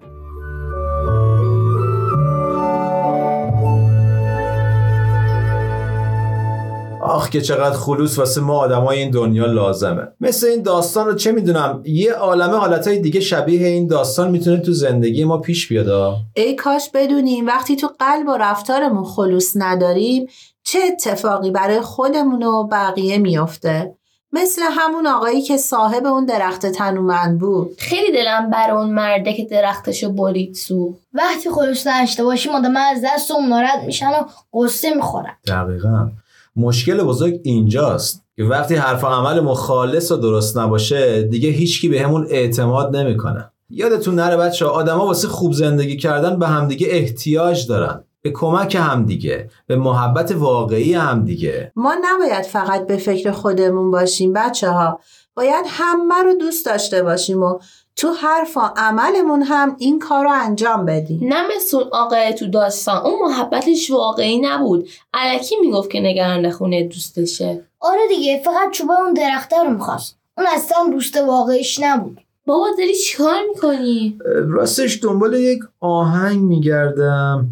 آخ 7.18 7.30
که 7.30 7.42
چقدر 7.42 7.76
خلوص 7.76 8.20
واسه 8.20 8.42
ما 8.42 8.58
آدمای 8.58 9.00
این 9.00 9.12
دنیا 9.12 9.46
لازمه. 9.46 10.08
مثل 10.22 10.48
این 10.48 10.62
داستان 10.62 11.06
رو 11.06 11.14
چه 11.14 11.32
می‌دونم؟ 11.32 11.84
یه 11.86 12.14
عالمه 12.14 12.58
حالتهای 12.58 13.00
دیگه 13.00 13.20
شبیه 13.20 13.68
این 13.68 13.88
داستان 13.88 14.32
می‌تونه 14.32 14.58
تو 14.58 14.74
زندگی 14.74 15.24
ما 15.24 15.38
پیش 15.38 15.68
بیاد. 15.68 16.16
ای 16.34 16.56
کاش 16.56 16.90
بدونیم 16.94 17.48
وقتی 17.48 17.76
تو 17.76 17.90
قلب 18.00 18.28
و 18.28 18.38
رفتارمون 18.38 19.04
خلوص 19.04 19.52
نداریم 19.56 20.28
چه 20.64 20.80
اتفاقی 20.88 21.52
برای 21.52 21.82
خودمون 21.82 22.44
و 22.44 22.64
بقیه 22.64 23.18
میافته؟ 23.18 23.94
مثل 24.32 24.62
همون 24.72 25.08
آقایی 25.08 25.42
که 25.42 25.58
صاحب 25.58 26.06
اون 26.06 26.26
درخت 26.26 26.66
تنومند 26.66 27.40
بود. 27.40 27.76
خیلی 27.78 28.12
دلم 28.12 28.50
بر 28.50 28.72
اون 28.72 28.90
مرده 28.90 29.34
که 29.34 29.46
درختشو 29.46 30.12
برید 30.12 30.56
سو. 30.56 30.94
وقتی 31.14 31.50
خلوص 31.50 31.88
نداشته 31.88 32.24
باشیم 32.24 32.52
آدم 32.52 32.78
از 32.78 33.02
دست 33.06 33.32
اون 33.32 33.50
ناراحت 33.50 33.84
میشن 33.86 34.10
و 34.10 34.24
قصه 34.54 34.94
می‌خورن. 34.96 35.38
دقیقا. 35.48 36.10
مشکل 36.58 37.04
بزرگ 37.04 37.40
اینجاست 37.44 38.24
که 38.36 38.44
وقتی 38.44 38.76
حرف 38.76 39.04
و 39.04 39.08
عمل 39.08 39.40
مخالص 39.40 40.12
و 40.12 40.18
درست 40.18 40.58
نباشه 40.58 41.22
دیگه 41.22 41.50
هیچکی 41.50 41.90
به 41.90 42.02
همون 42.02 42.28
اعتماد 42.30 42.96
نمی‌کنه. 42.96 43.52
یادتون 43.70 44.16
نره 44.16 44.38
بچه 44.38 44.66
آدما 44.66 45.06
واسه 45.06 45.28
خوب 45.28 45.54
زندگی 45.54 45.98
کردن 45.98 46.40
به 46.40 46.48
همدیگه 46.48 46.88
احتیاج 46.90 47.68
دارن. 47.68 48.04
به 48.22 48.32
کمک 48.32 48.76
همدیگه 48.76 49.50
به 49.68 49.76
محبت 49.76 50.32
واقعی 50.32 50.94
همدیگه. 50.94 51.72
ما 51.76 51.96
نباید 52.04 52.46
فقط 52.46 52.88
به 52.88 52.98
فکر 52.98 53.32
خودمون 53.32 53.92
باشیم 53.92 54.34
بچه 54.34 54.70
ها 54.70 55.00
باید 55.36 55.66
همه 55.68 56.24
رو 56.24 56.34
دوست 56.34 56.66
داشته 56.66 57.04
باشیم 57.04 57.44
و 57.44 57.60
تو 57.98 58.12
حرف 58.12 58.58
و 58.58 58.62
عملمون 58.76 59.42
هم 59.42 59.76
این 59.80 60.00
کار 60.00 60.24
رو 60.24 60.32
انجام 60.34 60.86
بدیم 60.86 61.20
نه 61.24 61.48
مثل 61.56 61.78
اون 61.78 61.88
آقای 61.92 62.34
تو 62.34 62.48
داستان. 62.48 63.06
اون 63.06 63.30
محبتش 63.30 63.92
واقعی 63.92 64.40
نبود. 64.42 64.90
علکی 65.14 65.56
می‌گفت 65.62 65.90
که 65.90 66.00
نگران 66.00 66.52
خونه 66.52 66.88
دوستشه. 66.88 67.64
آره 67.80 68.08
دیگه 68.10 68.42
فقط 68.46 68.72
چوبه 68.72 68.94
اون 68.94 69.14
درخته 69.14 69.64
رو 69.64 69.70
می‌خواست. 69.70 70.18
اون 70.38 70.48
اصلا 70.56 70.78
دوست 70.92 71.18
واقعیش 71.18 71.80
نبود. 71.80 72.22
بابا 72.46 72.68
داری 72.78 72.96
چیکار 72.96 73.36
می‌کنی؟ 73.50 74.20
راستش 74.48 75.00
دنبال 75.04 75.34
یک 75.34 75.60
آهنگ 75.80 76.42
میگردم. 76.42 77.48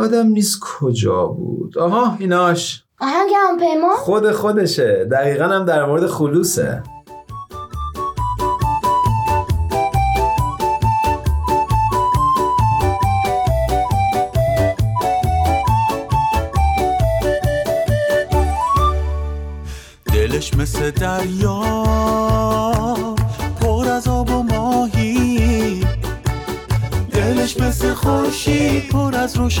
یادم 0.00 0.26
نیست 0.26 0.60
کجا 0.60 1.26
بود. 1.26 1.78
آها 1.78 2.16
ایناش. 2.20 2.84
آهنگ 3.00 3.30
هم 3.36 3.58
پیما؟ 3.58 3.94
خود 3.94 4.32
خودشه. 4.32 5.08
دقیقا 5.10 5.44
هم 5.44 5.64
در 5.64 5.84
مورد 5.84 6.06
خلوصه. 6.06 6.82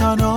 پر 0.00 0.29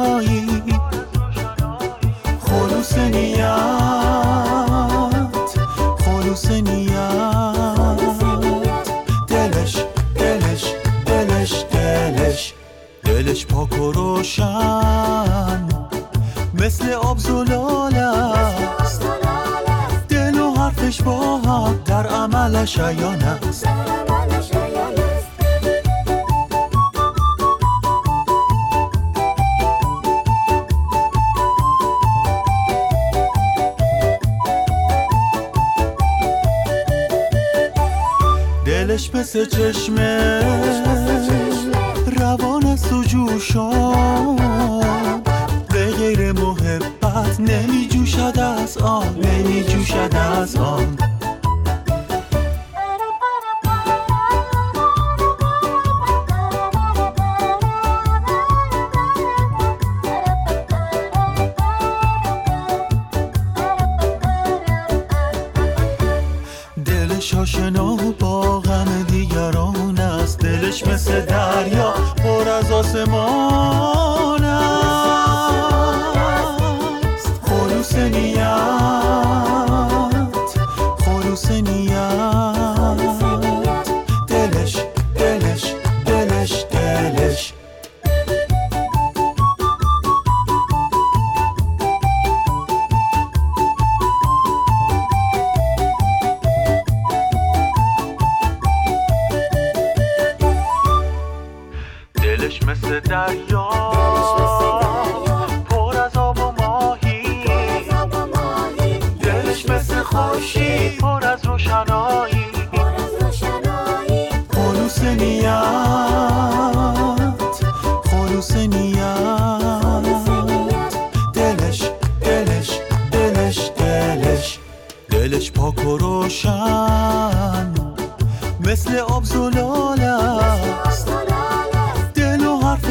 جوشد 48.23 48.39
از 48.39 48.77
آن 48.77 49.15
نمی 49.19 49.63
جوشد 49.63 50.15
از 50.15 50.55
آن. 50.55 51.12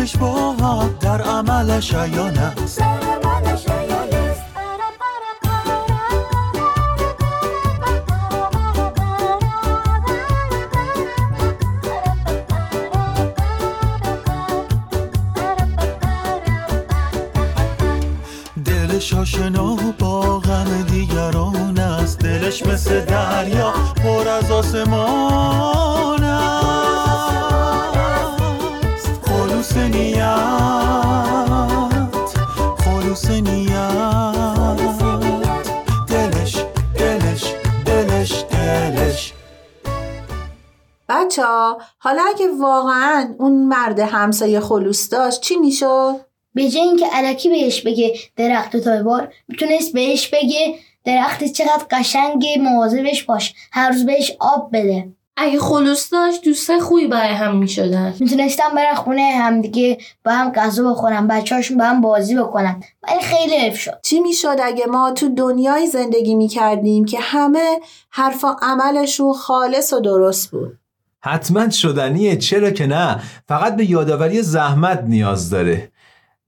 حرفش 0.03 0.17
با 0.17 0.89
در 1.01 1.23
عملش 1.23 1.95
عیان 1.95 2.39
است. 2.39 2.83
دلش 18.65 19.15
آشنا 19.15 19.77
با 19.99 20.39
غم 20.39 20.83
دیگران 20.83 21.79
است. 21.79 22.19
دلش 22.19 22.67
مثل 22.67 23.05
دریا 23.05 23.73
پر 24.05 24.29
از 24.29 24.51
آسمان. 24.51 25.12
اگه 42.43 42.53
واقعا 42.61 43.35
اون 43.39 43.53
مرد 43.53 43.99
همسایه 43.99 44.61
خلوص 44.61 45.13
داشت 45.13 45.41
چی 45.41 45.57
می‌شد؟ 45.57 46.17
به 46.55 46.69
جای 46.69 46.83
اینکه 46.83 47.07
علکی 47.07 47.49
بهش 47.49 47.81
بگه 47.81 48.15
درخت 48.37 48.77
تایبار 48.77 49.33
می‌تونست 49.49 49.93
بهش 49.93 50.29
بگه 50.29 50.75
درخت 51.05 51.45
چقدر 51.45 51.85
قشنگه 51.91 52.59
مواظبش 52.59 53.23
باش 53.23 53.55
هر 53.73 53.91
روز 53.91 54.07
بهش 54.07 54.37
آب 54.41 54.71
بده. 54.73 55.09
اگه 55.37 55.59
خلوص 55.59 56.13
داشت 56.13 56.45
دوستای 56.45 56.81
خوبی 56.81 57.07
برای 57.07 57.35
هم 57.35 57.57
می‌شدن. 57.57 58.15
می‌تونستم 58.21 58.71
برن 58.77 58.95
خونه 58.95 59.23
همدیگه 59.23 59.99
با 60.25 60.33
هم 60.33 60.53
غذا 60.53 60.91
بخورن 60.91 61.27
بچه 61.27 61.55
هاشون 61.55 61.77
با 61.77 61.85
هم 61.85 62.01
بازی 62.01 62.35
بکنن. 62.35 62.83
ولی 63.03 63.21
خیلی 63.21 63.57
حیف 63.57 63.79
شد. 63.79 64.01
چی 64.03 64.21
می‌شد 64.21 64.57
اگه 64.63 64.87
ما 64.87 65.11
تو 65.11 65.29
دنیای 65.29 65.87
زندگی 65.87 66.35
می‌کردیم 66.35 67.05
که 67.05 67.19
همه 67.21 67.81
حرف 68.11 68.45
و 68.45 68.57
عملشون 68.63 69.33
خالص 69.33 69.93
و 69.93 70.01
درست 70.01 70.51
بود؟ 70.51 70.79
حتما 71.23 71.71
شدنیه. 71.71 72.37
چرا 72.37 72.71
که 72.71 72.87
نه؟ 72.87 73.21
فقط 73.49 73.77
به 73.77 73.91
یادآوری 73.91 74.43
زحمت 74.43 75.05
نیاز 75.07 75.51
داره. 75.51 75.93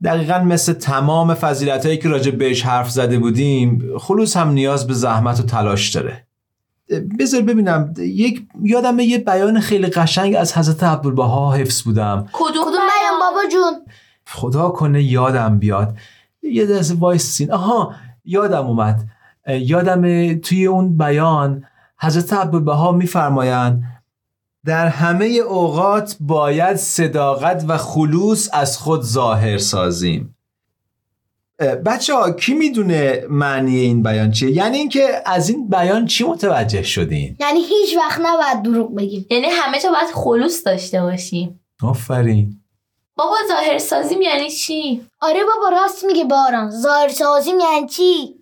دقیقا 0.05 0.39
مثل 0.39 0.73
تمام 0.73 1.35
فضیلت 1.35 1.87
هایی 1.87 1.99
که 1.99 2.09
راجع 2.09 2.31
بهش 2.31 2.63
حرف 2.63 2.91
زده 2.91 3.19
بودیم 3.19 3.99
خلوص 3.99 4.37
هم 4.37 4.51
نیاز 4.51 4.87
به 4.87 4.95
زحمت 4.95 5.41
و 5.41 5.43
تلاش 5.43 5.91
داره. 5.91 6.27
بذار 7.19 7.43
ببینم. 7.43 7.95
یک 7.99 8.47
یادم 8.63 8.99
یه 8.99 9.19
بیان 9.19 9.61
خیلی 9.61 9.87
قشنگ 9.87 10.37
از 10.37 10.59
حضرت 10.59 10.83
عبدالبها 10.83 11.53
حفظ 11.53 11.83
بودم. 11.83 12.29
کدوم 12.33 12.65
بیان 12.65 13.21
بابا 13.21 13.49
جون؟ 13.53 13.73
خدا 14.27 14.69
کنه 14.69 15.03
یادم 15.03 15.59
بیاد. 15.59 15.97
یه 16.43 16.67
دست 16.67 16.97
وایسین. 16.99 17.53
آها 17.53 17.95
یادم 18.25 18.67
اومد. 18.67 19.05
یادم 19.49 20.35
توی 20.39 20.67
اون 20.67 20.97
بیان 20.97 21.65
حضرت 21.99 22.33
عبدالبها 22.33 22.93
میفرمایند 22.93 23.83
در 24.67 24.87
همه 24.87 25.27
اوقات 25.27 26.17
باید 26.21 26.77
صداقت 26.77 27.65
و 27.69 27.79
خلوص 27.79 28.49
از 28.53 28.79
خود 28.79 29.03
ظاهر 29.03 29.59
سازیم. 29.59 30.37
بچه 31.87 32.15
ها 32.15 32.31
کی 32.31 32.55
می‌دونه 32.55 33.27
معنی 33.31 33.77
این 33.77 34.03
بیان 34.03 34.31
چیه؟ 34.31 34.51
یعنی 34.51 34.79
اینکه 34.79 35.23
از 35.27 35.49
این 35.49 35.69
بیان 35.69 36.07
چی 36.07 36.25
متوجه 36.25 36.83
شدین؟ 36.83 37.37
یعنی 37.41 37.61
هیچ 37.61 37.97
وقت 37.97 38.21
نباید 38.21 38.63
دروغ 38.63 38.95
بگیم. 38.95 39.27
یعنی 39.31 39.47
همه 39.47 39.81
جا 39.81 39.91
باید 39.91 40.15
خلوص 40.15 40.67
داشته 40.67 41.03
باشیم. 41.03 41.61
آفرین. 41.83 42.61
بابا 43.17 43.37
ظاهر 43.49 43.79
سازیم 43.79 44.23
یعنی 44.23 44.51
چی؟ 44.51 45.07
آره 45.21 45.41
بابا 45.45 45.77
راست 45.77 46.05
میگه 46.05 46.25
باران. 46.25 46.71
ظاهر 46.71 47.09
سازیم 47.09 47.61
یعنی 47.61 47.89
چی؟ 47.89 48.35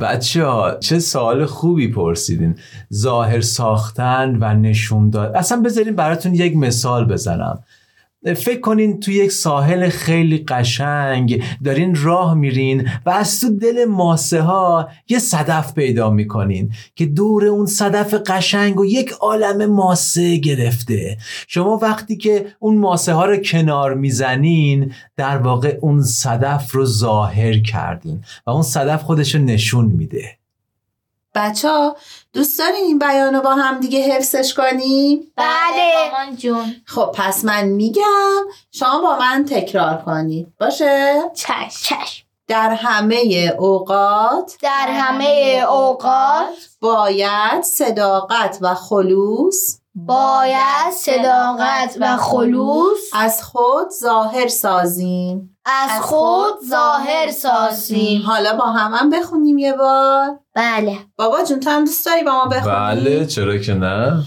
بچه 0.00 0.44
ها 0.44 0.78
چه 0.80 0.98
سوال 0.98 1.46
خوبی 1.46 1.88
پرسیدین. 1.88 2.58
ظاهر 2.94 3.40
ساختن 3.40 4.38
و 4.40 4.54
نشون 4.54 5.10
داد. 5.10 5.36
اصلا 5.36 5.60
بذارین 5.60 5.96
براتون 5.96 6.34
یک 6.34 6.56
مثال 6.56 7.04
بزنم. 7.04 7.64
فکر 8.24 8.60
کنین 8.60 9.00
تو 9.00 9.10
یک 9.10 9.32
ساحل 9.32 9.88
خیلی 9.88 10.38
قشنگ 10.48 11.42
دارین 11.64 11.94
راه 11.94 12.34
میرین 12.34 12.88
و 13.06 13.10
از 13.10 13.40
تو 13.40 13.50
دل 13.58 13.84
ماسه 13.84 14.40
ها 14.40 14.88
یه 15.08 15.18
صدف 15.18 15.74
پیدا 15.74 16.10
می‌کنین 16.10 16.72
که 16.94 17.06
دور 17.06 17.44
اون 17.44 17.66
صدف 17.66 18.14
قشنگ 18.14 18.80
و 18.80 18.84
یک 18.84 19.10
عالم 19.10 19.70
ماسه 19.70 20.36
گرفته. 20.36 21.18
شما 21.48 21.78
وقتی 21.82 22.16
که 22.16 22.46
اون 22.58 22.78
ماسه 22.78 23.12
ها 23.12 23.24
رو 23.24 23.36
کنار 23.36 23.94
می‌زنین 23.94 24.92
در 25.16 25.38
واقع 25.38 25.78
اون 25.80 26.02
صدف 26.02 26.72
رو 26.72 26.84
ظاهر 26.84 27.58
کردین 27.58 28.24
و 28.46 28.50
اون 28.50 28.62
صدف 28.62 29.02
خودش 29.02 29.34
رو 29.34 29.40
نشون 29.40 29.84
میده. 29.84 30.38
بچه 31.34 31.68
دوست 32.36 32.58
دارین 32.58 32.84
این 32.84 32.98
بیان 32.98 33.34
رو 33.34 33.40
با 33.40 33.54
هم 33.54 33.80
دیگه 33.80 34.00
حفظش 34.00 34.54
کنیم؟ 34.54 35.32
بله. 35.36 36.10
مامان 36.12 36.36
جون. 36.36 36.74
خب 36.86 37.10
پس 37.14 37.44
من 37.44 37.64
میگم 37.64 38.42
شما 38.70 39.00
با 39.00 39.18
من 39.18 39.44
تکرار 39.44 40.02
کنید. 40.06 40.46
باشه؟ 40.60 41.22
چشم. 41.34 41.68
چشم. 41.68 42.26
در 42.48 42.70
همه 42.70 43.54
اوقات 43.58 44.56
در 44.62 44.88
همه 44.90 45.64
اوقات. 45.70 46.54
باید 46.80 47.62
صداقت 47.62 48.58
و 48.60 48.74
خلوص 48.74 49.78
باید 49.96 50.92
صداقت 50.92 51.96
و 52.00 52.16
خلوص 52.16 52.98
از 53.12 53.42
خود 53.42 53.90
ظاهر 54.00 54.48
سازیم. 54.48 55.58
از 55.64 56.02
خود 56.02 56.54
ظاهر 56.70 57.30
سازیم. 57.30 58.22
حالا 58.22 58.56
با 58.56 58.64
هم 58.64 58.94
هم 58.94 59.10
بخونیم 59.10 59.58
یه 59.58 59.72
بار. 59.72 60.38
بله. 60.54 60.98
بابا 61.16 61.44
جون 61.44 61.60
تو 61.60 61.70
هم 61.70 61.84
دوست 61.84 62.06
داری 62.06 62.22
با 62.22 62.32
ما 62.32 62.44
بخونی؟ 62.44 62.74
بله 62.74 63.26
چرا 63.26 63.58
که 63.58 63.74
نه؟ 63.74 64.22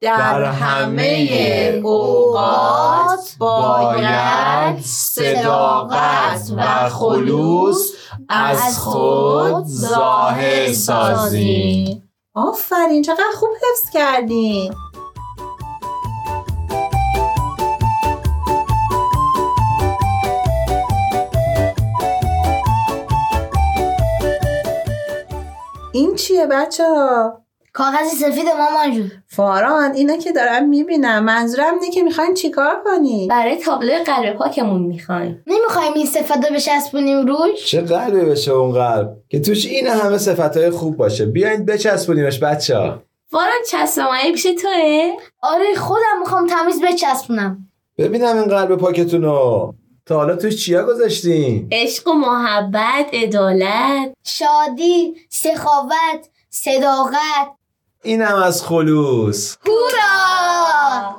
در 0.00 0.44
همه 0.44 1.80
اوقات 1.84 3.36
باید 3.38 4.80
صداقت 4.82 6.52
و 6.56 6.88
خلوص 6.88 7.92
از 8.28 8.78
خود 8.78 9.66
ظاهر 9.66 10.72
سازیم. 10.72 12.10
آفرین 12.34 13.02
چقدر 13.02 13.32
خوب 13.38 13.48
حفظ 13.50 13.90
کردین. 13.90 14.74
این 25.92 26.14
چیه 26.14 26.46
بچه 26.46 26.84
ها؟ 26.84 27.42
کاغذی 27.72 28.16
سفید 28.16 28.46
مامان 28.48 28.94
جون. 28.94 29.10
فاران 29.26 29.92
اینا 29.92 30.16
که 30.16 30.32
دارم 30.32 30.68
می‌بینم 30.68 31.24
منظورم 31.24 31.74
اینه 31.74 31.90
که 31.90 32.02
می‌خواین 32.02 32.34
چیکار 32.34 32.82
کنی؟ 32.84 33.26
برای 33.30 33.56
تابلو 33.56 33.92
قلب 34.06 34.34
پاکمون 34.34 34.82
می‌خوایم. 34.82 35.44
نمی‌خوایم 35.46 35.92
این 35.94 36.06
صفت 36.06 36.44
رو 36.44 36.54
بچسبونیم 36.54 37.26
روش؟ 37.26 37.66
چه 37.66 37.80
قلبی 37.80 38.20
بشه 38.20 38.52
اون 38.52 38.72
قلب؟ 38.72 39.16
که 39.28 39.40
توش 39.40 39.66
این 39.66 39.86
همه 39.86 40.18
صفتهای 40.18 40.70
خوب 40.70 40.96
باشه. 40.96 41.26
بیاین 41.26 41.64
بچسبونیمش 41.64 42.42
بچه 42.42 42.76
ها. 42.78 43.02
وارن 43.32 43.62
چسبمایی 43.70 44.32
پیش 44.32 44.42
توه؟ 44.42 45.10
آره 45.42 45.74
خودم 45.74 46.20
می‌خوام 46.20 46.46
تمیز 46.46 46.82
بچسبونم. 46.82 47.58
ببینم 47.98 48.36
این 48.36 48.48
قلب 48.48 48.76
پاکتونو. 48.76 49.72
تا 50.08 50.16
حالا 50.16 50.36
توش 50.36 50.64
چیا 50.64 50.86
گذاشتین 50.86 51.68
عشق 51.72 52.08
و 52.08 52.12
محبت 52.12 53.10
عدالت. 53.12 54.14
شادی 54.24 55.14
سخاوت 55.28 56.28
صداقت. 56.50 57.48
اینم 58.02 58.34
از 58.34 58.62
خلوص. 58.62 59.56
هورا! 59.66 61.16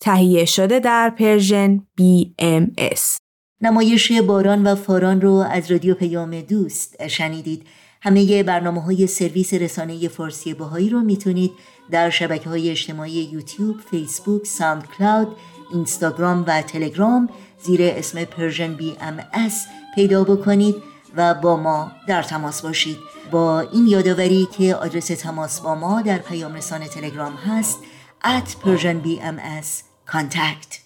تهیه 0.00 0.44
شده 0.44 0.80
در 0.80 1.10
پرژن 1.10 1.86
BMS 2.00 3.18
نمایش 3.60 4.12
باران 4.12 4.66
و 4.66 4.74
فاران 4.74 5.20
رو 5.20 5.32
از 5.50 5.70
رادیو 5.70 5.94
پیام 5.94 6.40
دوست 6.40 7.06
شنیدید. 7.08 7.66
همه 8.00 8.42
برنامه 8.42 8.82
های 8.82 9.06
سرویس 9.06 9.54
رسانه 9.54 10.08
فارسی 10.08 10.54
بهایی 10.54 10.90
رو 10.90 11.00
می‌تونید 11.00 11.52
در 11.90 12.10
شبکه 12.10 12.48
های 12.48 12.70
اجتماعی 12.70 13.12
یوتیوب، 13.12 13.76
فیسبوک، 13.90 14.46
SoundCloud، 14.46 15.36
اینستاگرام 15.72 16.44
و 16.46 16.62
تلگرام 16.62 17.28
زیر 17.62 17.80
اسم 17.82 18.24
Persian 18.24 18.74
BMS 18.74 19.66
پیدا 19.94 20.24
بکنید 20.24 20.76
و 21.16 21.34
با 21.34 21.56
ما 21.56 21.92
در 22.08 22.22
تماس 22.22 22.62
باشید. 22.62 22.96
با 23.30 23.60
این 23.60 23.86
یادآوری 23.86 24.48
که 24.58 24.74
آدرس 24.74 25.06
تماس 25.06 25.60
با 25.60 25.74
ما 25.74 26.02
در 26.02 26.18
پیام 26.18 26.54
رسانه 26.54 26.88
تلگرام 26.88 27.34
هست 27.34 27.78
at 28.24 28.48
Persian 28.64 29.04
BMS 29.04 29.82
contact 30.12 30.78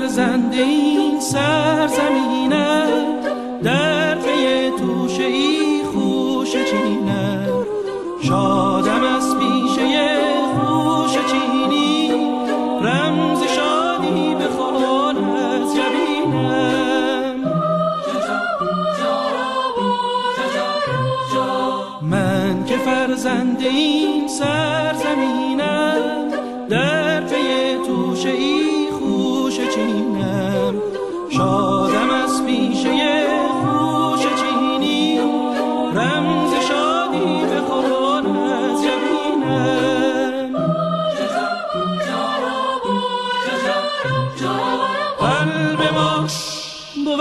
فرزند 0.00 0.54
این 0.54 1.20
سرزمینم 1.20 2.86
در 3.62 4.14
پی 4.14 4.70
توشه 4.70 5.24
ای 5.24 5.82
خوش 5.84 6.52
چینم 6.52 7.66
شادم 8.22 9.04
از 9.16 9.36
پیشه 9.38 10.18
خوش 10.54 11.12
چینی 11.12 12.10
رمز 12.82 13.42
شادی 13.42 14.34
به 14.34 14.48
خان 14.58 15.34
از 15.34 15.76
جبینم 15.76 17.34
من 22.02 22.64
که 22.64 22.76
فرزند 22.76 23.60
این 23.60 24.28
سرزمینم 24.28 25.49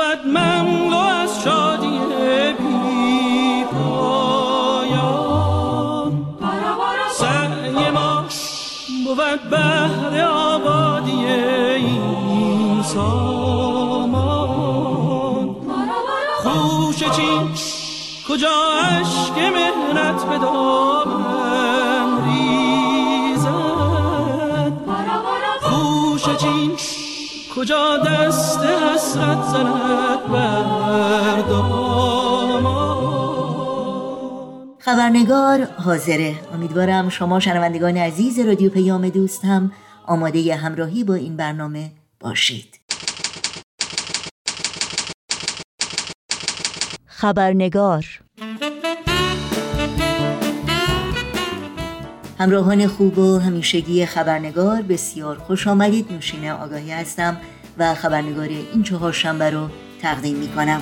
بود 0.10 0.28
مملو 0.28 0.98
از 0.98 1.44
شادی 1.44 2.00
بی 2.60 3.64
پایان 3.64 5.06
سعی 7.12 7.90
ما 7.90 8.24
بود 9.06 9.50
بهر 9.50 10.22
آبادی 10.26 11.26
این 11.26 12.84
سامان 12.84 14.26
خوش 16.44 17.04
چین 17.04 17.50
کجا 18.30 18.50
عشق 18.82 19.40
مهنت 19.40 20.26
به 20.26 20.38
دامن؟ 20.38 21.29
کجا 27.60 27.98
دست 27.98 28.60
حسرت 28.60 29.44
زند 29.44 30.32
بر 30.32 31.42
خبرنگار 34.80 35.64
حاضره. 35.64 36.36
امیدوارم 36.54 37.10
شما 37.10 37.40
شنوندگان 37.40 37.98
عزیز 37.98 38.40
رادیو 38.40 38.70
پیام 38.70 39.10
دوست 39.10 39.46
هم 39.46 39.72
آماده 40.06 40.56
همراهی 40.56 41.04
با 41.04 41.14
این 41.14 41.38
برنامه 41.38 41.92
باشید. 42.20 42.80
خبرنگار 47.06 48.06
همراهان 52.40 52.88
خوب 52.88 53.18
و 53.18 53.38
همیشگی 53.40 54.06
خبرنگار 54.06 54.82
بسیار 54.82 55.38
خوش 55.38 55.68
آمدید. 55.68 56.12
نوشین 56.12 56.50
آگاهی 56.50 56.92
هستم 56.92 57.38
و 57.78 57.96
خبرنگار 57.96 58.48
این 58.74 58.84
چهار 58.84 59.12
شنبه 59.12 59.50
رو 59.50 59.70
تقدیم 60.02 60.36
می 60.36 60.48
کنم 60.48 60.82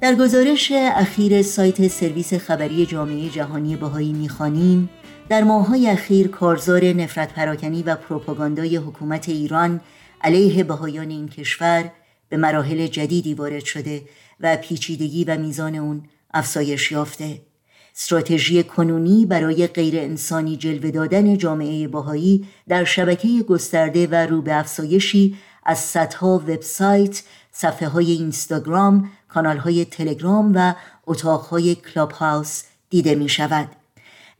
در 0.00 0.14
گزارش 0.14 0.72
اخیر 0.74 1.42
سایت 1.42 1.88
سرویس 1.88 2.34
خبری 2.34 2.86
جامعه 2.86 3.28
جهانی 3.28 3.76
بهایی 3.76 4.12
می‌خوانیم 4.12 4.90
در 5.28 5.42
ماه‌های 5.44 5.90
اخیر 5.90 6.28
کارزار 6.28 6.84
نفرت 6.84 7.34
پراکنی 7.34 7.82
و 7.82 7.94
پروپاگاندای 7.94 8.76
حکومت 8.76 9.28
ایران 9.28 9.80
علیه 10.20 10.64
بهایان 10.64 11.10
این 11.10 11.28
کشور 11.28 11.90
به 12.28 12.36
مراحل 12.36 12.86
جدیدی 12.86 13.34
وارد 13.34 13.64
شده 13.64 14.02
و 14.40 14.56
پیچیدگی 14.56 15.24
و 15.24 15.38
میزان 15.38 15.74
اون 15.74 16.02
افزایش 16.34 16.92
یافته. 16.92 17.51
استراتژی 17.96 18.62
کنونی 18.62 19.26
برای 19.26 19.66
غیر 19.66 19.98
انسانی 19.98 20.56
جلوه 20.56 20.90
دادن 20.90 21.38
جامعه 21.38 21.88
باهایی 21.88 22.46
در 22.68 22.84
شبکه 22.84 23.42
گسترده 23.42 24.06
و 24.06 24.14
رو 24.14 24.42
به 24.42 24.54
افزایشی 24.54 25.36
از 25.64 25.78
صدها 25.78 26.28
وبسایت، 26.38 27.22
صفحه 27.52 27.88
های 27.88 28.12
اینستاگرام، 28.12 29.10
کانال 29.28 29.56
های 29.56 29.84
تلگرام 29.84 30.52
و 30.54 30.74
اتاق 31.06 31.40
های 31.40 31.74
کلاب 31.74 32.12
هاوس 32.12 32.62
دیده 32.90 33.14
می 33.14 33.28
شود. 33.28 33.68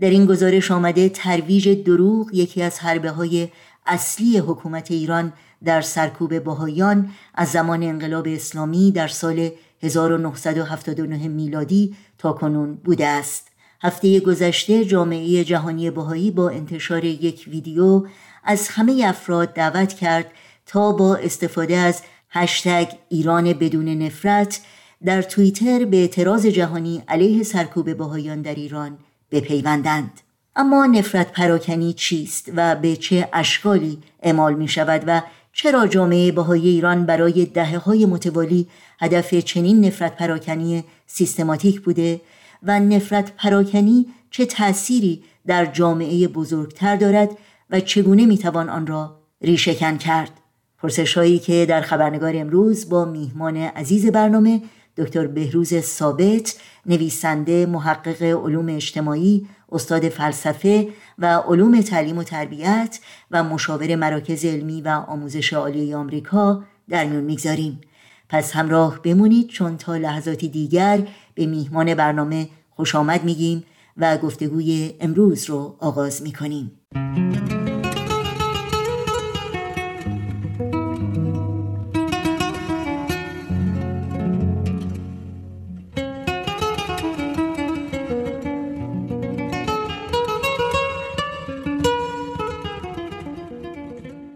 در 0.01 0.11
این 0.11 0.27
گزارش 0.27 0.71
آمده 0.71 1.09
ترویج 1.09 1.69
دروغ 1.69 2.35
یکی 2.35 2.63
از 2.63 2.79
حربه 2.79 3.11
های 3.11 3.49
اصلی 3.87 4.39
حکومت 4.39 4.91
ایران 4.91 5.33
در 5.65 5.81
سرکوب 5.81 6.39
باهایان 6.39 7.11
از 7.35 7.49
زمان 7.49 7.83
انقلاب 7.83 8.29
اسلامی 8.29 8.93
در 8.93 9.09
سال 9.09 9.51
1979 9.83 11.29
میلادی 11.29 11.97
تا 12.23 12.33
کنون 12.33 12.75
بوده 12.75 13.07
است. 13.07 13.49
هفته 13.83 14.21
گذشته 14.21 14.85
جامعه 14.85 15.45
جهانی 15.45 15.91
باهایی 15.91 16.31
با 16.31 16.51
انتشار 16.51 17.05
یک 17.05 17.45
ویدیو 17.49 18.07
از 18.45 18.69
همه 18.69 19.03
افراد 19.07 19.55
دعوت 19.55 19.93
کرد 19.93 20.31
تا 20.67 20.93
با 20.93 21.17
استفاده 21.17 21.77
از 21.77 22.03
هشتگ 22.31 22.89
ایران 23.09 23.53
بدون 23.53 23.89
نفرت 23.89 24.61
در 25.05 25.23
توییتر 25.23 25.85
به 25.85 25.97
اعتراض 25.97 26.47
جهانی 26.47 27.03
علیه 27.09 27.43
سرکوب 27.43 27.93
باهایان 27.93 28.43
در 28.43 28.55
ایران 28.55 28.99
بپیوندند. 29.31 30.21
اما 30.57 30.87
نفرت 30.87 31.33
پراکنی 31.33 31.93
چیست 31.93 32.53
و 32.57 32.77
به 32.77 32.97
چه 32.97 33.29
اشکالی 33.33 33.99
اعمال 34.23 34.55
می 34.55 34.69
شود 34.69 35.05
و 35.07 35.23
چرا 35.53 35.87
جامعه 35.87 36.33
بهای 36.33 36.69
ایران 36.69 37.07
برای 37.07 37.47
دهه 37.47 37.79
های 37.79 38.07
متوالی 38.07 38.67
هدف 39.01 39.35
چنین 39.35 39.85
نفرت 39.85 40.17
پراکنی 40.17 40.85
سیستماتیک 41.07 41.81
بوده 41.81 42.21
و 42.63 42.81
نفرت 42.81 43.37
پراکنی 43.37 44.07
چه 44.31 44.47
تأثیری 44.47 45.23
در 45.47 45.67
جامعه 45.67 46.29
بزرگتر 46.29 46.97
دارد 46.97 47.31
و 47.71 47.81
چگونه 47.81 48.27
می‌توان 48.27 48.69
آن 48.69 48.87
را 48.87 49.21
ریشهکن 49.43 49.97
کرد؟ 49.97 50.31
پرسش 50.79 51.19
هایی 51.19 51.39
که 51.39 51.67
در 51.69 51.81
خبرنگار 51.81 52.37
امروز 52.37 52.89
با 52.89 53.05
میهمان 53.05 53.57
عزیز 53.57 54.07
برنامه 54.07 54.63
دکتر 54.97 55.27
بهروز 55.27 55.75
ثابت 55.81 56.57
نویسنده 56.87 57.67
محقق 57.67 58.23
علوم 58.23 58.69
اجتماعی 58.69 59.49
استاد 59.73 60.09
فلسفه 60.09 60.89
و 61.19 61.27
علوم 61.27 61.81
تعلیم 61.81 62.19
و 62.19 62.23
تربیت 62.23 62.99
و 63.31 63.45
مشاور 63.45 63.97
مراکز 63.97 64.45
علمی 64.45 64.83
و 64.83 64.89
آموزش 64.89 65.53
عالی 65.53 65.95
آمریکا 65.95 66.65
در 66.89 67.05
میون 67.05 67.25
می‌گذاریم. 67.25 67.81
پس 68.29 68.53
همراه 68.53 69.03
بمونید 69.03 69.49
چون 69.49 69.77
تا 69.77 69.97
لحظاتی 69.97 70.49
دیگر 70.49 71.03
به 71.35 71.47
میهمان 71.47 71.95
برنامه 71.95 72.49
خوش 72.71 72.95
آمد 72.95 73.25
میگیم 73.25 73.65
و 73.97 74.19
گفتگوی 74.19 74.95
امروز 75.01 75.51
رو 75.51 75.77
آغاز 75.81 76.23
می‌کنیم. 76.23 76.71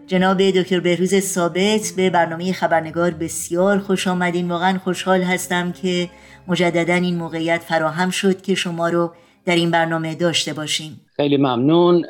جناب 0.07 0.41
دکتر 0.49 0.79
بهروز 0.79 1.19
ثابت 1.19 1.93
به 1.97 2.09
برنامه 2.09 2.53
خبرنگار 2.53 3.11
بسیار 3.11 3.79
خوش 3.79 4.07
آمدین. 4.07 4.51
واقعا 4.51 4.79
خوشحال 4.83 5.21
هستم 5.21 5.71
که 5.71 6.09
مجددا 6.47 6.93
این 6.93 7.15
موقعیت 7.15 7.61
فراهم 7.61 8.09
شد 8.09 8.41
که 8.41 8.55
شما 8.55 8.89
رو 8.89 9.13
در 9.45 9.55
این 9.55 9.71
برنامه 9.71 10.15
داشته 10.15 10.53
باشیم. 10.53 11.01
خیلی 11.15 11.37
ممنون 11.37 12.05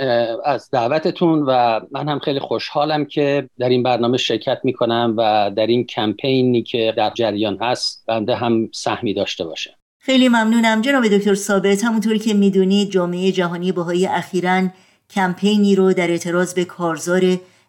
از 0.46 0.70
دعوتتون 0.72 1.44
و 1.48 1.80
من 1.92 2.10
هم 2.10 2.20
خیلی 2.20 2.40
خوشحالم 2.40 3.06
که 3.06 3.50
در 3.60 3.70
این 3.70 3.84
برنامه 3.84 4.18
شرکت 4.18 4.60
می‌کنم 4.64 5.14
و 5.18 5.52
در 5.56 5.68
این 5.68 5.86
کمپینی 5.86 6.64
که 6.64 6.94
در 6.98 7.12
جریان 7.16 7.58
هست 7.62 8.04
بنده 8.08 8.36
هم 8.36 8.70
سهمی 8.74 9.14
داشته 9.14 9.44
باشه. 9.44 9.76
خیلی 10.00 10.30
ممنونم. 10.30 10.82
جناب 10.82 11.08
دکتر 11.08 11.36
ثابت 11.36 11.84
همونطوری 11.84 12.20
که 12.20 12.34
می‌دونید 12.34 12.92
جامعه 12.92 13.32
جهانی 13.32 13.72
بهایی 13.72 14.08
اخیرا 14.08 14.64
کمپینی 15.10 15.76
رو 15.76 15.94
در 15.94 16.12
اعتراض 16.12 16.54
به 16.54 16.66
کارزار 16.66 17.22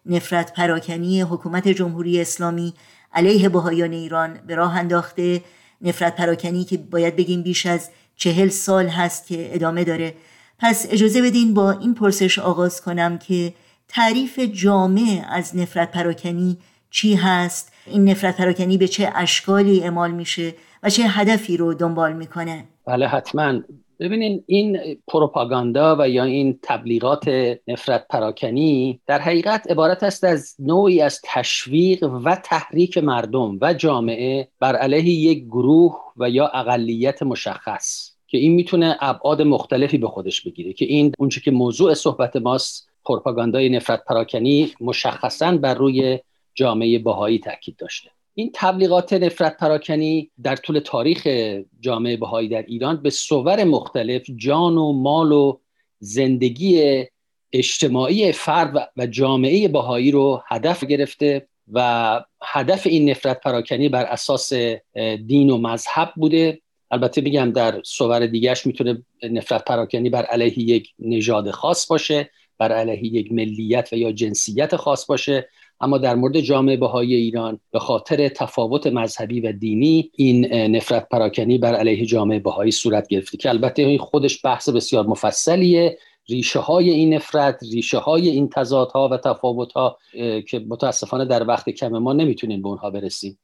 نفرت 0.05 0.53
پراکنی 0.53 1.21
حکومت 1.21 1.67
جمهوری 1.67 2.21
اسلامی 2.21 2.73
علیه 3.13 3.49
بهایان 3.49 3.91
ایران 3.91 4.39
به 4.47 4.55
راه 4.55 4.77
انداخته. 4.77 5.41
نفرت 5.81 6.15
پراکنی 6.15 6.63
که 6.63 6.77
باید 6.77 7.15
بگیم 7.15 7.41
بیش 7.41 7.65
از 7.65 7.89
چهل 8.15 8.47
سال 8.47 8.87
هست 8.87 9.27
که 9.27 9.55
ادامه 9.55 9.83
داره. 9.83 10.13
پس 10.59 10.87
اجازه 10.89 11.21
بدین 11.21 11.53
با 11.53 11.71
این 11.71 11.93
پرسش 11.93 12.39
آغاز 12.39 12.81
کنم 12.81 13.17
که 13.17 13.53
تعریف 13.87 14.39
جامع 14.39 15.25
از 15.29 15.55
نفرت 15.55 15.91
پراکنی 15.91 16.57
چی 16.91 17.15
هست؟ 17.15 17.71
این 17.85 18.09
نفرت 18.09 18.37
پراکنی 18.37 18.77
به 18.77 18.87
چه 18.87 19.11
اشکالی 19.15 19.83
اعمال 19.83 20.11
میشه 20.11 20.55
و 20.83 20.89
چه 20.89 21.03
هدفی 21.03 21.57
رو 21.57 21.73
دنبال 21.73 22.13
می‌کنه؟ 22.13 22.65
بله 22.85 23.07
حتما. 23.07 23.61
ببینین 23.99 24.43
این 24.47 24.97
پروپاگاندا 25.07 25.95
و 25.99 26.09
یا 26.09 26.23
این 26.23 26.59
تبلیغات 26.63 27.29
نفرت 27.67 28.07
پراکنی 28.07 29.01
در 29.07 29.19
حقیقت 29.19 29.71
عبارت 29.71 30.03
است 30.03 30.23
از 30.23 30.55
نوعی 30.59 31.01
از 31.01 31.21
تشویق 31.23 32.03
و 32.03 32.35
تحریک 32.35 32.97
مردم 32.97 33.57
و 33.61 33.73
جامعه 33.73 34.47
بر 34.59 34.75
علیه 34.75 35.09
یک 35.09 35.45
گروه 35.45 35.99
و 36.17 36.29
یا 36.29 36.47
اقلیت 36.47 37.23
مشخص 37.23 38.11
که 38.27 38.37
این 38.37 38.51
می‌تونه 38.53 38.97
ابعاد 38.99 39.41
مختلفی 39.41 39.97
به 39.97 40.07
خودش 40.07 40.41
بگیره 40.41 40.73
که 40.73 40.85
این 40.85 41.11
اونچه 41.19 41.41
که 41.41 41.51
موضوع 41.51 41.93
صحبت 41.93 42.35
ماست 42.35 42.89
پروپاگاندای 43.05 43.69
نفرت 43.69 44.05
پراکنی 44.05 44.73
مشخصا 44.81 45.57
بر 45.57 45.73
روی 45.73 46.19
جامعه 46.55 46.99
باهایی 46.99 47.39
تاکید 47.39 47.75
داشته. 47.75 48.09
این 48.39 48.51
تبلیغات 48.53 49.13
نفرت 49.13 49.57
پراکنی 49.57 50.31
در 50.43 50.55
طول 50.55 50.79
تاریخ 50.79 51.27
جامعه 51.79 52.17
بهایی 52.17 52.49
در 52.49 52.61
ایران 52.61 53.01
به 53.01 53.09
صور 53.09 53.63
مختلف 53.63 54.21
جان 54.35 54.77
و 54.77 54.91
مال 54.91 55.31
و 55.31 55.59
زندگی 55.99 57.03
اجتماعی 57.53 58.31
فرد 58.31 58.91
و 58.97 59.07
جامعه 59.07 59.67
بهایی 59.67 60.11
رو 60.11 60.41
هدف 60.47 60.83
گرفته 60.83 61.47
و 61.73 62.21
هدف 62.43 62.87
این 62.87 63.09
نفرت 63.09 63.41
پراکنی 63.41 63.89
بر 63.89 64.05
اساس 64.05 64.53
دین 65.25 65.49
و 65.49 65.57
مذهب 65.57 66.11
بوده. 66.15 66.61
البته 66.91 67.21
میگم 67.21 67.51
در 67.51 67.81
صور 67.83 68.25
دیگرش 68.25 68.65
می‌تونه 68.65 69.03
نفرت 69.23 69.65
پراکنی 69.65 70.09
بر 70.09 70.25
علیه 70.25 70.59
یک 70.59 70.89
نژاد 70.99 71.51
خاص 71.51 71.87
باشه 71.87 72.29
بر 72.57 72.71
علیه 72.71 73.05
یک 73.05 73.31
ملیت 73.31 73.89
و 73.91 73.95
یا 73.95 74.11
جنسیت 74.11 74.75
خاص 74.75 75.05
باشه. 75.05 75.49
اما 75.81 75.97
در 75.97 76.15
مورد 76.15 76.39
جامعه 76.39 76.77
بهایی 76.77 77.15
ایران 77.15 77.59
به 77.71 77.79
خاطر 77.79 78.27
تفاوت 78.27 78.87
مذهبی 78.87 79.41
و 79.41 79.51
دینی 79.51 80.11
این 80.15 80.53
نفرت 80.53 81.09
پراکنی 81.09 81.57
بر 81.57 81.75
علیه 81.75 82.05
جامعه 82.05 82.39
بهایی 82.39 82.71
صورت 82.71 83.07
گرفته 83.07 83.37
که 83.37 83.49
البته 83.49 83.81
این 83.81 83.97
خودش 83.97 84.45
بحث 84.45 84.69
بسیار 84.69 85.05
مفصلیه. 85.05 85.97
ریشه 86.29 86.59
های 86.59 86.89
این 86.89 87.13
نفرت 87.13 87.59
ریشه 87.71 87.97
های 87.97 88.29
این 88.29 88.49
تضادها 88.49 89.09
و 89.09 89.17
تفاوت 89.17 89.71
ها 89.71 89.97
که 90.47 90.65
متاسفانه 90.67 91.25
در 91.25 91.47
وقت 91.47 91.69
کم 91.69 91.87
ما 91.87 92.13
نمی‌تونیم 92.13 92.61
به 92.61 92.67
اونها 92.67 92.89
برسیم. 92.89 93.39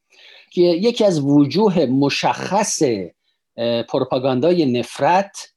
که 0.52 0.62
یکی 0.62 1.04
از 1.04 1.22
وجوه 1.22 1.86
مشخص 1.86 2.84
پروپاگاندای 3.90 4.66
نفرت 4.66 5.54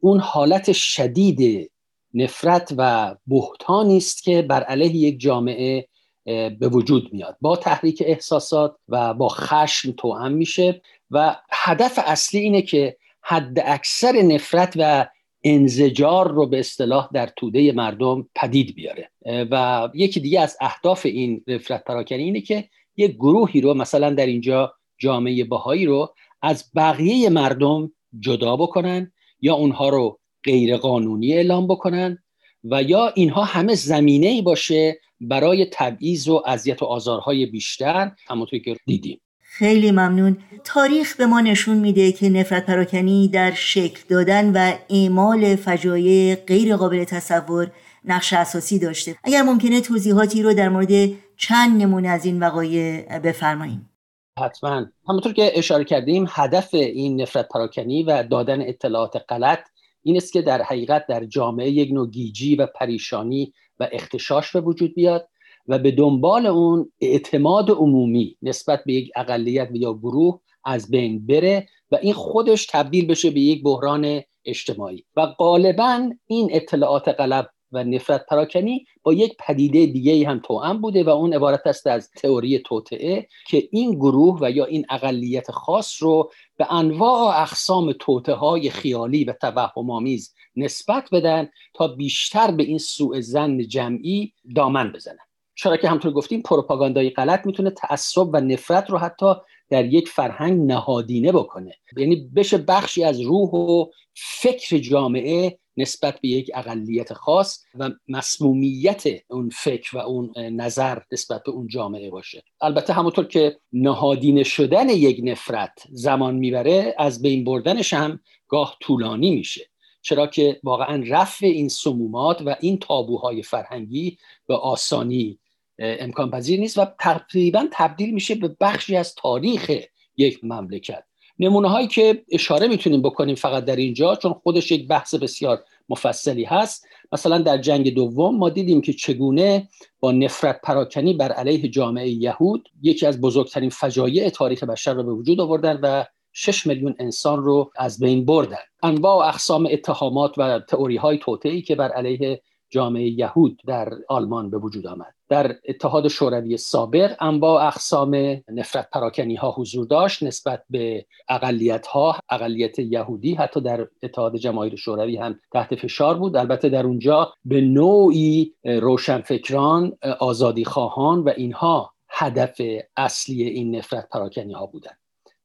اون 0.00 0.20
حالت 0.20 0.72
شدید 0.72 1.70
نفرت 2.14 2.74
و 2.76 3.16
بهتانی 3.26 3.96
است 3.96 4.22
که 4.22 4.42
بر 4.42 4.62
علیه 4.62 4.94
یک 4.94 5.20
جامعه 5.20 5.88
به 6.24 6.68
وجود 6.68 7.12
میاد. 7.12 7.36
با 7.40 7.56
تحریک 7.56 8.02
احساسات 8.06 8.76
و 8.88 9.14
با 9.14 9.28
خشم 9.28 9.92
توأم 9.92 10.32
میشه 10.32 10.82
و 11.10 11.36
هدف 11.50 11.98
اصلی 12.06 12.40
اینه 12.40 12.62
که 12.62 12.96
حد 13.22 13.62
اکثر 13.64 14.12
نفرت 14.22 14.74
و 14.76 15.06
انزجار 15.44 16.30
رو 16.30 16.46
به 16.46 16.60
اصطلاح 16.60 17.08
در 17.12 17.26
توده 17.36 17.72
مردم 17.72 18.28
پدید 18.34 18.74
بیاره. 18.74 19.10
و 19.50 19.88
یکی 19.94 20.20
دیگه 20.20 20.40
از 20.40 20.56
اهداف 20.60 21.06
این 21.06 21.44
نفرت 21.46 21.84
پراکنی 21.84 22.22
اینه 22.22 22.40
که 22.40 22.68
یک 22.96 23.14
گروهی 23.14 23.60
رو 23.60 23.74
مثلا 23.74 24.10
در 24.10 24.26
اینجا 24.26 24.74
جامعه 24.98 25.44
باهایی 25.44 25.86
رو 25.86 26.14
از 26.42 26.70
بقیه 26.76 27.28
مردم 27.28 27.92
جدا 28.20 28.56
بکنن 28.56 29.12
یا 29.40 29.54
اونها 29.54 29.88
رو 29.88 30.19
غیر 30.44 30.76
قانونی 30.76 31.32
اعلام 31.32 31.66
بکنن 31.66 32.18
و 32.64 32.82
یا 32.82 33.08
اینها 33.08 33.44
همه 33.44 33.74
زمینه 33.74 34.26
ای 34.26 34.42
باشه 34.42 35.00
برای 35.20 35.66
تبعیض 35.72 36.28
و 36.28 36.42
اذیت 36.46 36.82
و 36.82 36.86
آزارهای 36.86 37.46
بیشتر 37.46 38.12
همونطوری 38.26 38.62
که 38.62 38.76
دیدیم. 38.86 39.20
خیلی 39.40 39.90
ممنون. 39.90 40.38
تاریخ 40.64 41.16
به 41.16 41.26
ما 41.26 41.40
نشون 41.40 41.78
میده 41.78 42.12
که 42.12 42.28
نفرت 42.28 42.66
پراکنی 42.66 43.28
در 43.28 43.54
شکل 43.54 44.00
دادن 44.08 44.52
و 44.52 44.72
اعمال 44.90 45.56
فجایع 45.56 46.34
غیر 46.34 46.76
قابل 46.76 47.04
تصور 47.04 47.70
نقش 48.04 48.32
اساسی 48.32 48.78
داشته. 48.78 49.16
اگر 49.24 49.42
ممکنه 49.42 49.80
توضیحاتی 49.80 50.42
رو 50.42 50.54
در 50.54 50.68
مورد 50.68 51.10
چند 51.36 51.82
نمونه 51.82 52.08
از 52.08 52.24
این 52.24 52.40
وقایع 52.40 53.18
بفرماییم 53.18 53.90
حتما. 54.38 54.86
همونطور 55.08 55.32
که 55.32 55.52
اشاره 55.54 55.84
کردیم 55.84 56.26
هدف 56.28 56.74
این 56.74 57.20
نفرت 57.20 57.48
پراکنی 57.48 58.02
و 58.02 58.22
دادن 58.22 58.60
اطلاعات 58.62 59.16
غلط 59.28 59.60
این 60.02 60.16
است 60.16 60.32
که 60.32 60.42
در 60.42 60.62
حقیقت 60.62 61.06
در 61.06 61.24
جامعه 61.24 61.70
یک 61.70 61.92
نوع 61.92 62.10
گیجی 62.10 62.56
و 62.56 62.66
پریشانی 62.66 63.52
و 63.80 63.88
اختشاش 63.92 64.52
به 64.52 64.60
وجود 64.60 64.94
بیاد 64.94 65.28
و 65.68 65.78
به 65.78 65.90
دنبال 65.90 66.46
اون 66.46 66.92
اعتماد 67.00 67.70
عمومی 67.70 68.36
نسبت 68.42 68.84
به 68.86 68.92
یک 68.92 69.10
اقلیت 69.16 69.68
یا 69.72 69.94
گروه 69.94 70.40
از 70.64 70.90
بین 70.90 71.26
بره 71.26 71.68
و 71.90 71.96
این 72.02 72.12
خودش 72.12 72.66
تبدیل 72.66 73.06
بشه 73.06 73.30
به 73.30 73.40
یک 73.40 73.62
بحران 73.62 74.22
اجتماعی. 74.44 75.04
و 75.16 75.26
غالبا 75.26 76.10
این 76.26 76.48
اطلاعات 76.52 77.08
غلط 77.08 77.46
و 77.72 77.84
نفرت 77.84 78.26
پراکنی 78.26 78.86
با 79.02 79.12
یک 79.12 79.36
پدیده 79.38 79.86
دیگه 79.86 80.28
هم 80.28 80.40
توأم 80.44 80.80
بوده 80.80 81.04
و 81.04 81.08
اون 81.08 81.34
عبارت 81.34 81.66
است 81.66 81.86
از 81.86 82.10
تئوری 82.10 82.58
توطعه 82.58 83.28
که 83.46 83.68
این 83.72 83.90
گروه 83.90 84.38
و 84.42 84.50
یا 84.50 84.64
این 84.64 84.86
اقلیت 84.90 85.50
خاص 85.50 86.02
رو 86.02 86.30
به 86.56 86.72
انواع 86.72 87.42
اقسام 87.42 87.92
توطعه 87.92 88.34
های 88.34 88.70
خیالی 88.70 89.24
و 89.24 89.32
توهم 89.32 89.90
آمیز 89.90 90.34
نسبت 90.56 91.08
بدن 91.12 91.48
تا 91.74 91.88
بیشتر 91.88 92.50
به 92.50 92.62
این 92.62 92.78
سوء 92.78 93.20
زن 93.20 93.58
جمعی 93.58 94.32
دامن 94.54 94.92
بزنن. 94.92 95.18
چرا 95.54 95.76
که 95.76 95.88
همطور 95.88 96.12
گفتیم 96.12 96.42
پروپاگاندای 96.42 97.10
غلط 97.10 97.46
می‌تونه 97.46 97.70
تعصب 97.70 98.28
و 98.32 98.40
نفرت 98.40 98.90
رو 98.90 98.98
حتی 98.98 99.34
در 99.70 99.84
یک 99.84 100.08
فرهنگ 100.08 100.66
نهادینه 100.66 101.32
بکنه. 101.32 101.74
یعنی 101.96 102.30
بشه 102.36 102.58
بخشی 102.58 103.04
از 103.04 103.20
روح 103.20 103.50
و 103.50 103.86
فکر 104.14 104.78
جامعه 104.78 105.58
نسبت 105.80 106.20
به 106.20 106.28
یک 106.28 106.50
اقلیت 106.54 107.12
خاص 107.12 107.64
و 107.74 107.90
مسمومیت 108.08 109.04
اون 109.30 109.48
فکر 109.48 109.96
و 109.96 110.00
اون 110.00 110.32
نظر 110.38 110.98
نسبت 111.12 111.42
به 111.42 111.52
اون 111.52 111.68
جامعه 111.68 112.10
باشه. 112.10 112.42
البته 112.60 112.92
همونطور 112.92 113.26
که 113.26 113.56
نهادینه 113.72 114.42
شدن 114.42 114.88
یک 114.88 115.20
نفرت 115.24 115.82
زمان 115.90 116.34
می‌بره 116.34 116.94
از 116.98 117.22
بین 117.22 117.44
بردنش 117.44 117.92
هم 117.94 118.20
گاه 118.48 118.76
طولانی 118.80 119.30
میشه. 119.30 119.70
چرا 120.02 120.26
که 120.26 120.60
واقعا 120.62 121.04
رفع 121.06 121.46
این 121.46 121.68
سمومات 121.68 122.42
و 122.46 122.56
این 122.60 122.78
تابوهای 122.78 123.42
فرهنگی 123.42 124.18
به 124.46 124.56
آسانی 124.56 125.38
امکان 125.78 126.30
پذیر 126.30 126.60
نیست 126.60 126.78
و 126.78 126.86
تقریبا 127.00 127.68
تبدیل 127.72 128.14
میشه 128.14 128.34
به 128.34 128.56
بخشی 128.60 128.96
از 128.96 129.14
تاریخ 129.14 129.70
یک 130.16 130.44
مملکت. 130.44 131.04
نمونه 131.38 131.68
هایی 131.68 131.86
که 131.86 132.24
اشاره 132.32 132.68
می‌تونیم 132.68 133.02
بکنیم 133.02 133.34
فقط 133.34 133.64
در 133.64 133.76
اینجا 133.76 134.16
چون 134.16 134.32
خودش 134.32 134.70
یک 134.70 134.88
بحث 134.88 135.14
بسیار 135.14 135.64
مفصلی 135.90 136.44
هست. 136.44 136.86
مثلا 137.12 137.38
در 137.38 137.58
جنگ 137.58 137.94
دوم 137.94 138.36
ما 138.36 138.48
دیدیم 138.48 138.80
که 138.80 138.92
چگونه 138.92 139.68
با 140.00 140.12
نفرت 140.12 140.60
پراکنی 140.62 141.14
بر 141.14 141.32
علیه 141.32 141.68
جامعه 141.68 142.08
یهود 142.08 142.68
یکی 142.82 143.06
از 143.06 143.20
بزرگترین 143.20 143.70
فجایع 143.70 144.28
تاریخ 144.28 144.64
بشر 144.64 144.94
رو 144.94 145.02
به 145.02 145.12
وجود 145.12 145.40
آوردن 145.40 145.80
و 145.82 146.04
6 146.32 146.66
میلیون 146.66 146.94
انسان 146.98 147.42
رو 147.42 147.70
از 147.76 147.98
بین 147.98 148.24
بردن. 148.24 148.56
انواع 148.82 149.16
و 149.16 149.28
اقسام 149.28 149.68
اتهامات 149.70 150.34
و 150.38 150.60
تئوری 150.68 150.96
های 150.96 151.18
توطئه‌ای 151.18 151.62
که 151.62 151.74
بر 151.74 151.88
علیه 151.88 152.42
جامعه 152.70 153.08
یهود 153.08 153.60
در 153.66 153.92
آلمان 154.08 154.50
به 154.50 154.58
وجود 154.58 154.86
آمد. 154.86 155.14
در 155.28 155.56
اتحاد 155.68 156.08
شوروی 156.08 156.56
سابق 156.56 157.16
انواع 157.20 157.66
اقسام 157.66 158.42
نفرت 158.48 158.90
پراکنی 158.90 159.34
ها 159.34 159.50
حضور 159.50 159.86
داشت 159.86 160.22
نسبت 160.22 160.62
به 160.70 161.06
اقلیت 161.28 161.86
ها 161.86 162.16
اقلیت 162.30 162.78
یهودی 162.78 163.34
حتی 163.34 163.60
در 163.60 163.88
اتحاد 164.02 164.36
جماهیر 164.36 164.76
شوروی 164.76 165.16
هم 165.16 165.38
تحت 165.52 165.74
فشار 165.74 166.18
بود. 166.18 166.36
البته 166.36 166.68
در 166.68 166.86
اونجا 166.86 167.32
به 167.44 167.60
نوعی 167.60 168.52
روشنفکران 168.64 169.98
آزادی 170.18 170.64
خواهان 170.64 171.18
و 171.18 171.32
اینها 171.36 171.92
هدف 172.08 172.60
اصلی 172.96 173.42
این 173.42 173.76
نفرت 173.76 174.08
پراکنی 174.08 174.52
ها 174.52 174.66
بودند. 174.66 174.98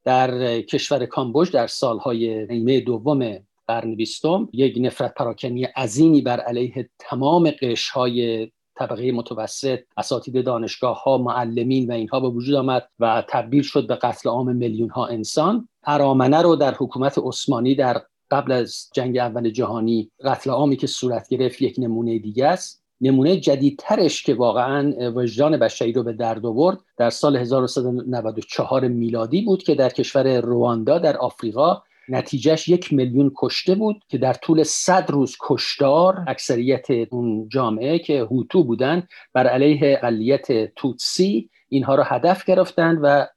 در 0.03 0.61
کشور 0.61 1.05
کامبوج 1.05 1.51
در 1.51 1.67
سالهای 1.67 2.45
نیمه 2.45 2.79
دوم 2.79 3.39
قرن 3.67 3.95
بیستم 3.95 4.49
یک 4.53 4.77
نفرت 4.81 5.13
پراکنی 5.13 5.63
عظیمی 5.63 6.21
بر 6.21 6.39
علیه 6.39 6.89
تمام 6.99 7.51
قشرهای 7.61 8.47
طبقه 8.77 9.11
متوسط 9.11 9.79
اساتید 9.97 10.45
دانشگاه 10.45 11.03
ها 11.03 11.17
معلمین 11.17 11.91
و 11.91 11.93
اینها 11.93 12.19
به 12.19 12.29
وجود 12.29 12.55
آمد 12.55 12.87
و 12.99 13.23
تبدیل 13.29 13.61
شد 13.61 13.87
به 13.87 13.95
قتل 13.95 14.29
عام 14.29 14.55
میلیون 14.55 14.89
ها 14.89 15.07
انسان. 15.07 15.69
ارامنه 15.83 16.41
رو 16.41 16.55
در 16.55 16.73
حکومت 16.73 17.17
عثمانی 17.17 17.75
در 17.75 18.01
قبل 18.31 18.51
از 18.51 18.89
جنگ 18.93 19.17
اول 19.17 19.49
جهانی 19.49 20.11
قتل 20.23 20.49
عامی 20.49 20.77
که 20.77 20.87
صورت 20.87 21.29
گرفت 21.29 21.61
یک 21.61 21.75
نمونه 21.77 22.19
دیگه 22.19 22.45
است. 22.45 22.85
نمونه 23.01 23.37
جدیدترش 23.37 24.23
که 24.23 24.33
واقعا 24.33 24.93
وجدان 25.15 25.57
بشری 25.57 25.93
رو 25.93 26.03
به 26.03 26.13
درد 26.13 26.45
آورد 26.45 26.77
در 26.97 27.09
سال 27.09 27.35
1994 27.35 28.87
میلادی 28.87 29.41
بود 29.41 29.63
که 29.63 29.75
در 29.75 29.89
کشور 29.89 30.39
رواندا 30.39 30.99
در 30.99 31.17
آفریقا 31.17 31.81
نتیجهش 32.09 32.67
یک 32.67 32.93
میلیون 32.93 33.31
کشته 33.37 33.75
بود 33.75 34.03
که 34.09 34.17
در 34.17 34.33
طول 34.33 34.63
صد 34.63 35.11
روز 35.11 35.37
کشدار 35.39 36.23
اکثریت 36.27 36.85
اون 37.09 37.49
جامعه 37.49 37.99
که 37.99 38.21
هوتو 38.21 38.63
بودن 38.63 39.07
بر 39.33 39.47
علیه 39.47 39.79
اقلیت 39.83 40.73
توتسی 40.75 41.49
اینها 41.69 41.95
رو 41.95 42.03
هدف 42.03 42.45
گرفتند 42.45 42.99
و 43.01 43.27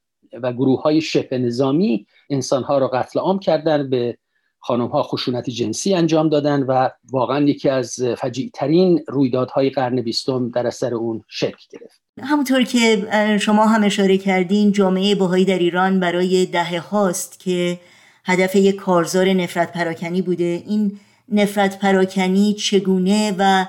و 0.43 0.53
گروه 0.53 0.81
های 0.81 1.01
شبه 1.01 1.37
نظامی 1.37 2.07
انسان 2.29 2.63
ها 2.63 2.77
رو 2.77 2.87
قتل 2.87 3.19
عام 3.19 3.39
کردن 3.39 3.89
به 3.89 4.17
خانم 4.59 4.87
ها 4.87 5.03
خشونت 5.03 5.49
جنسی 5.49 5.93
انجام 5.93 6.29
دادن 6.29 6.63
و 6.63 6.89
واقعا 7.11 7.39
یکی 7.45 7.69
از 7.69 7.99
فجیع 8.17 8.49
ترین 8.53 9.03
رویدادهای 9.07 9.69
قرن 9.69 10.01
بیستم 10.01 10.49
در 10.49 10.67
اثر 10.67 10.93
اون 10.93 11.23
شکل 11.27 11.57
گرفت. 11.69 12.01
همونطور 12.21 12.63
که 12.63 13.07
شما 13.41 13.65
هم 13.65 13.83
اشاره 13.83 14.17
کردین 14.17 14.71
جامعه 14.71 15.15
باهایی 15.15 15.45
در 15.45 15.59
ایران 15.59 15.99
برای 15.99 16.45
دهه 16.45 16.79
هاست 16.79 17.39
که 17.39 17.79
هدف 18.29 18.55
یک 18.55 18.75
کارزار 18.75 19.33
نفرت 19.33 19.73
پراکنی 19.73 20.21
بوده. 20.21 20.63
این 20.67 20.99
نفرت 21.29 21.79
پراکنی 21.79 22.53
چگونه 22.53 23.35
و 23.37 23.65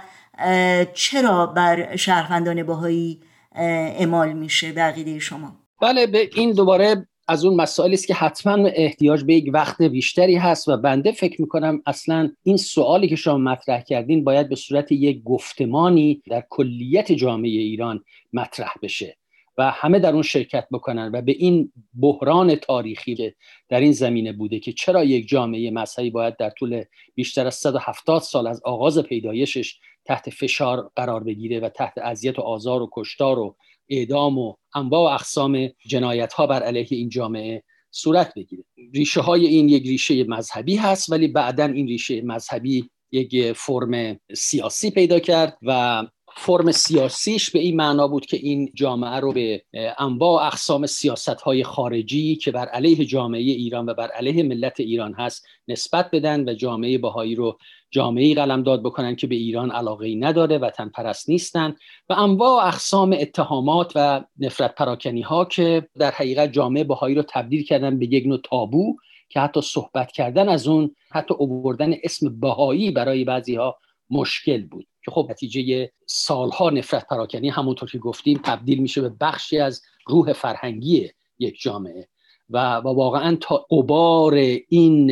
چرا 0.94 1.46
بر 1.46 1.96
شهروندان 1.96 2.62
باهایی 2.62 3.20
اعمال 3.54 4.32
میشه 4.32 4.72
به 4.72 5.18
شما؟ 5.18 5.56
بله 5.82 6.06
به 6.06 6.30
این 6.34 6.52
دوباره 6.52 7.06
از 7.28 7.44
اون 7.44 7.56
مسائلی 7.60 7.94
است 7.94 8.06
که 8.06 8.14
حتما 8.14 8.68
احتیاج 8.74 9.24
به 9.24 9.34
یک 9.34 9.50
وقت 9.54 9.82
بیشتری 9.82 10.36
هست 10.36 10.68
و 10.68 10.76
بنده 10.76 11.12
فکر 11.12 11.40
می‌کنم 11.40 11.82
اصلا 11.86 12.30
این 12.42 12.56
سوالی 12.56 13.08
که 13.08 13.16
شما 13.16 13.38
مطرح 13.38 13.82
کردین 13.82 14.24
باید 14.24 14.48
به 14.48 14.56
صورت 14.56 14.92
یک 14.92 15.22
گفتمانی 15.22 16.22
در 16.30 16.44
کلیت 16.50 17.12
جامعه 17.12 17.50
ایران 17.50 18.04
مطرح 18.32 18.72
بشه. 18.82 19.16
و 19.58 19.70
همه 19.70 19.98
در 19.98 20.12
اون 20.12 20.22
شرکت 20.22 20.68
بکنن 20.72 21.10
و 21.14 21.22
به 21.22 21.32
این 21.32 21.72
بحران 22.00 22.54
تاریخی 22.54 23.34
در 23.68 23.80
این 23.80 23.92
زمینه 23.92 24.32
بوده 24.32 24.60
که 24.60 24.72
چرا 24.72 25.04
یک 25.04 25.28
جامعه 25.28 25.70
مذهبی 25.70 26.10
باید 26.10 26.36
در 26.36 26.50
طول 26.50 26.84
بیشتر 27.14 27.46
از 27.46 27.54
170 27.54 28.22
سال 28.22 28.46
از 28.46 28.62
آغاز 28.64 28.98
پیدایشش 28.98 29.78
تحت 30.04 30.30
فشار 30.30 30.90
قرار 30.96 31.24
بگیره 31.24 31.60
و 31.60 31.68
تحت 31.68 31.98
اذیت 31.98 32.38
و 32.38 32.42
آزار 32.42 32.82
و 32.82 32.90
کشتار 32.92 33.38
و 33.38 33.56
اعدام 33.88 34.38
و 34.38 34.54
انواع 34.74 35.10
و 35.10 35.14
اقسام 35.14 35.68
جنایت 35.86 36.32
ها 36.32 36.46
بر 36.46 36.62
علیه 36.62 36.86
این 36.90 37.08
جامعه 37.08 37.62
صورت 37.90 38.34
بگیره. 38.34 38.64
ریشه 38.94 39.20
های 39.20 39.46
این 39.46 39.68
یک 39.68 39.86
ریشه 39.86 40.24
مذهبی 40.24 40.76
هست 40.76 41.12
ولی 41.12 41.28
بعدا 41.28 41.64
این 41.64 41.86
ریشه 41.86 42.22
مذهبی 42.22 42.90
یک 43.12 43.52
فرم 43.52 44.20
سیاسی 44.34 44.90
پیدا 44.90 45.18
کرد 45.18 45.58
و 45.62 46.02
فرم 46.36 46.72
سیاسیش 46.72 47.50
به 47.50 47.58
این 47.58 47.76
معنا 47.76 48.08
بود 48.08 48.26
که 48.26 48.36
این 48.36 48.70
جامعه 48.74 49.20
رو 49.20 49.32
به 49.32 49.62
انواع 49.98 50.46
اقسام 50.46 50.86
سیاست 50.86 51.28
های 51.28 51.64
خارجی 51.64 52.36
که 52.36 52.50
بر 52.50 52.68
علیه 52.68 53.04
جامعه 53.04 53.40
ایران 53.40 53.88
و 53.88 53.94
بر 53.94 54.08
علیه 54.10 54.42
ملت 54.42 54.80
ایران 54.80 55.14
هست 55.14 55.46
نسبت 55.68 56.10
بدن 56.12 56.48
و 56.48 56.54
جامعه 56.54 56.98
باهایی 56.98 57.34
رو 57.34 57.58
جامعه 57.90 58.34
قلمداد 58.34 58.82
بکنن 58.82 59.16
که 59.16 59.26
به 59.26 59.34
ایران 59.34 59.70
علاقه 59.70 60.06
ای 60.06 60.16
نداره 60.16 60.58
وطن 60.58 60.88
پرست 60.88 61.28
نیستن. 61.28 61.74
و 62.08 62.12
انواع 62.12 62.66
اقسام 62.66 63.16
اتهامات 63.20 63.92
و 63.94 64.24
نفرت 64.38 64.74
پراکنی 64.74 65.22
ها 65.22 65.44
که 65.44 65.88
در 65.98 66.10
حقیقت 66.10 66.52
جامعه 66.52 66.84
باهایی 66.84 67.14
رو 67.14 67.22
تبدیل 67.28 67.64
کردن 67.64 67.98
به 67.98 68.06
یک 68.06 68.26
نوع 68.26 68.40
تابو 68.44 68.96
که 69.28 69.40
حتی 69.40 69.60
صحبت 69.60 70.12
کردن 70.12 70.48
از 70.48 70.68
اون 70.68 70.94
حتی 71.10 71.34
اووردن 71.34 71.94
اسم 72.04 72.40
بهایی 72.40 72.90
برای 72.90 73.24
بعضی 73.24 73.54
ها 73.54 73.78
مشکل 74.10 74.66
بود. 74.66 74.86
که 75.04 75.10
خب 75.10 75.26
نتیجه 75.30 75.90
سالها 76.06 76.70
نفرت 76.70 77.06
پراکنی 77.06 77.48
همونطور 77.48 77.90
که 77.90 77.98
گفتیم 77.98 78.40
تبدیل 78.44 78.78
میشه 78.78 79.00
به 79.00 79.12
بخشی 79.20 79.58
از 79.58 79.82
روح 80.06 80.32
فرهنگی 80.32 81.10
یک 81.38 81.60
جامعه 81.60 82.08
و, 82.50 82.76
و 82.76 82.88
واقعا 82.88 83.36
تا 83.40 83.56
قبار 83.56 84.34
این 84.68 85.10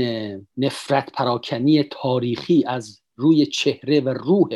نفرت 0.56 1.12
پراکنی 1.12 1.82
تاریخی 1.82 2.64
از 2.66 3.00
روی 3.16 3.46
چهره 3.46 4.00
و 4.00 4.08
روح 4.08 4.48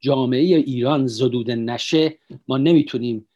جامعه 0.00 0.40
ایران 0.40 1.06
زدوده 1.06 1.54
نشه 1.54 2.18
ما 2.48 2.58
نمی‌تونیم 2.58 3.28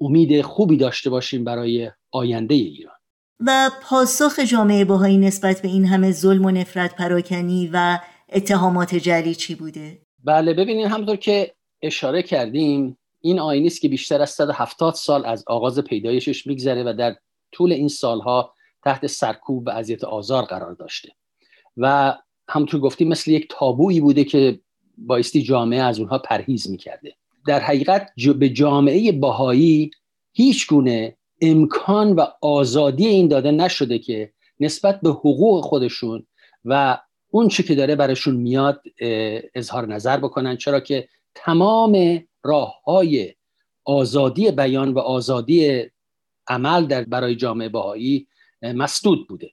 امید 0.00 0.42
خوبی 0.42 0.76
داشته 0.76 1.10
باشیم 1.10 1.44
برای 1.44 1.90
آینده 2.10 2.54
ایران 2.54 2.94
و 3.40 3.70
پاسخ 3.82 4.38
جامعه 4.38 4.84
باهایی 4.84 5.18
نسبت 5.18 5.62
به 5.62 5.68
این 5.68 5.84
همه 5.84 6.12
ظلم 6.12 6.44
و 6.44 6.50
نفرت 6.50 6.96
پراکنی 6.96 7.70
و 7.72 7.98
اتهامات 8.32 8.94
جلی 8.94 9.34
چی 9.34 9.54
بوده؟ 9.54 10.01
بله 10.24 10.54
ببینید 10.54 10.86
همونطور 10.86 11.16
که 11.16 11.54
اشاره 11.82 12.22
کردیم 12.22 12.98
این 13.20 13.40
آینی 13.40 13.66
است 13.66 13.80
که 13.80 13.88
بیشتر 13.88 14.22
از 14.22 14.30
170 14.30 14.94
سال 14.94 15.26
از 15.26 15.44
آغاز 15.46 15.78
پیدایشش 15.78 16.46
میگذره 16.46 16.84
و 16.84 16.92
در 16.92 17.16
طول 17.52 17.72
این 17.72 17.88
سالها 17.88 18.54
تحت 18.84 19.06
سرکوب 19.06 19.66
و 19.66 19.70
اذیت 19.70 20.04
آزار 20.04 20.44
قرار 20.44 20.74
داشته. 20.74 21.12
و 21.76 22.14
همونطور 22.48 22.80
گفتیم 22.80 23.08
مثل 23.08 23.30
یک 23.30 23.46
تابویی 23.50 24.00
بوده 24.00 24.24
که 24.24 24.60
بایستی 24.98 25.42
جامعه 25.42 25.82
از 25.82 25.98
اونها 25.98 26.18
پرهیز 26.18 26.70
می‌کرده. 26.70 27.14
در 27.46 27.60
حقیقت 27.60 28.12
به 28.38 28.48
جامعه 28.48 29.12
باهایی 29.12 29.90
هیچ 30.32 30.68
گونه 30.68 31.16
امکان 31.40 32.12
و 32.12 32.26
آزادی 32.42 33.06
این 33.06 33.28
داده 33.28 33.50
نشده 33.50 33.98
که 33.98 34.32
نسبت 34.60 35.00
به 35.00 35.10
حقوق 35.10 35.64
خودشون 35.64 36.26
و 36.64 36.98
اون 37.34 37.48
چی 37.48 37.62
که 37.62 37.74
داره 37.74 37.96
برشون 37.96 38.36
میاد 38.36 38.82
اظهار 39.54 39.86
نظر 39.86 40.16
بکنن. 40.16 40.56
چرا 40.56 40.80
که 40.80 41.08
تمام 41.34 42.24
راه 42.42 42.82
های 42.84 43.34
آزادی 43.84 44.50
بیان 44.50 44.92
و 44.92 44.98
آزادی 44.98 45.90
عمل 46.46 46.86
در 46.86 47.04
برای 47.04 47.36
جامعه 47.36 47.68
باهایی 47.68 48.28
مسدود 48.62 49.28
بوده. 49.28 49.52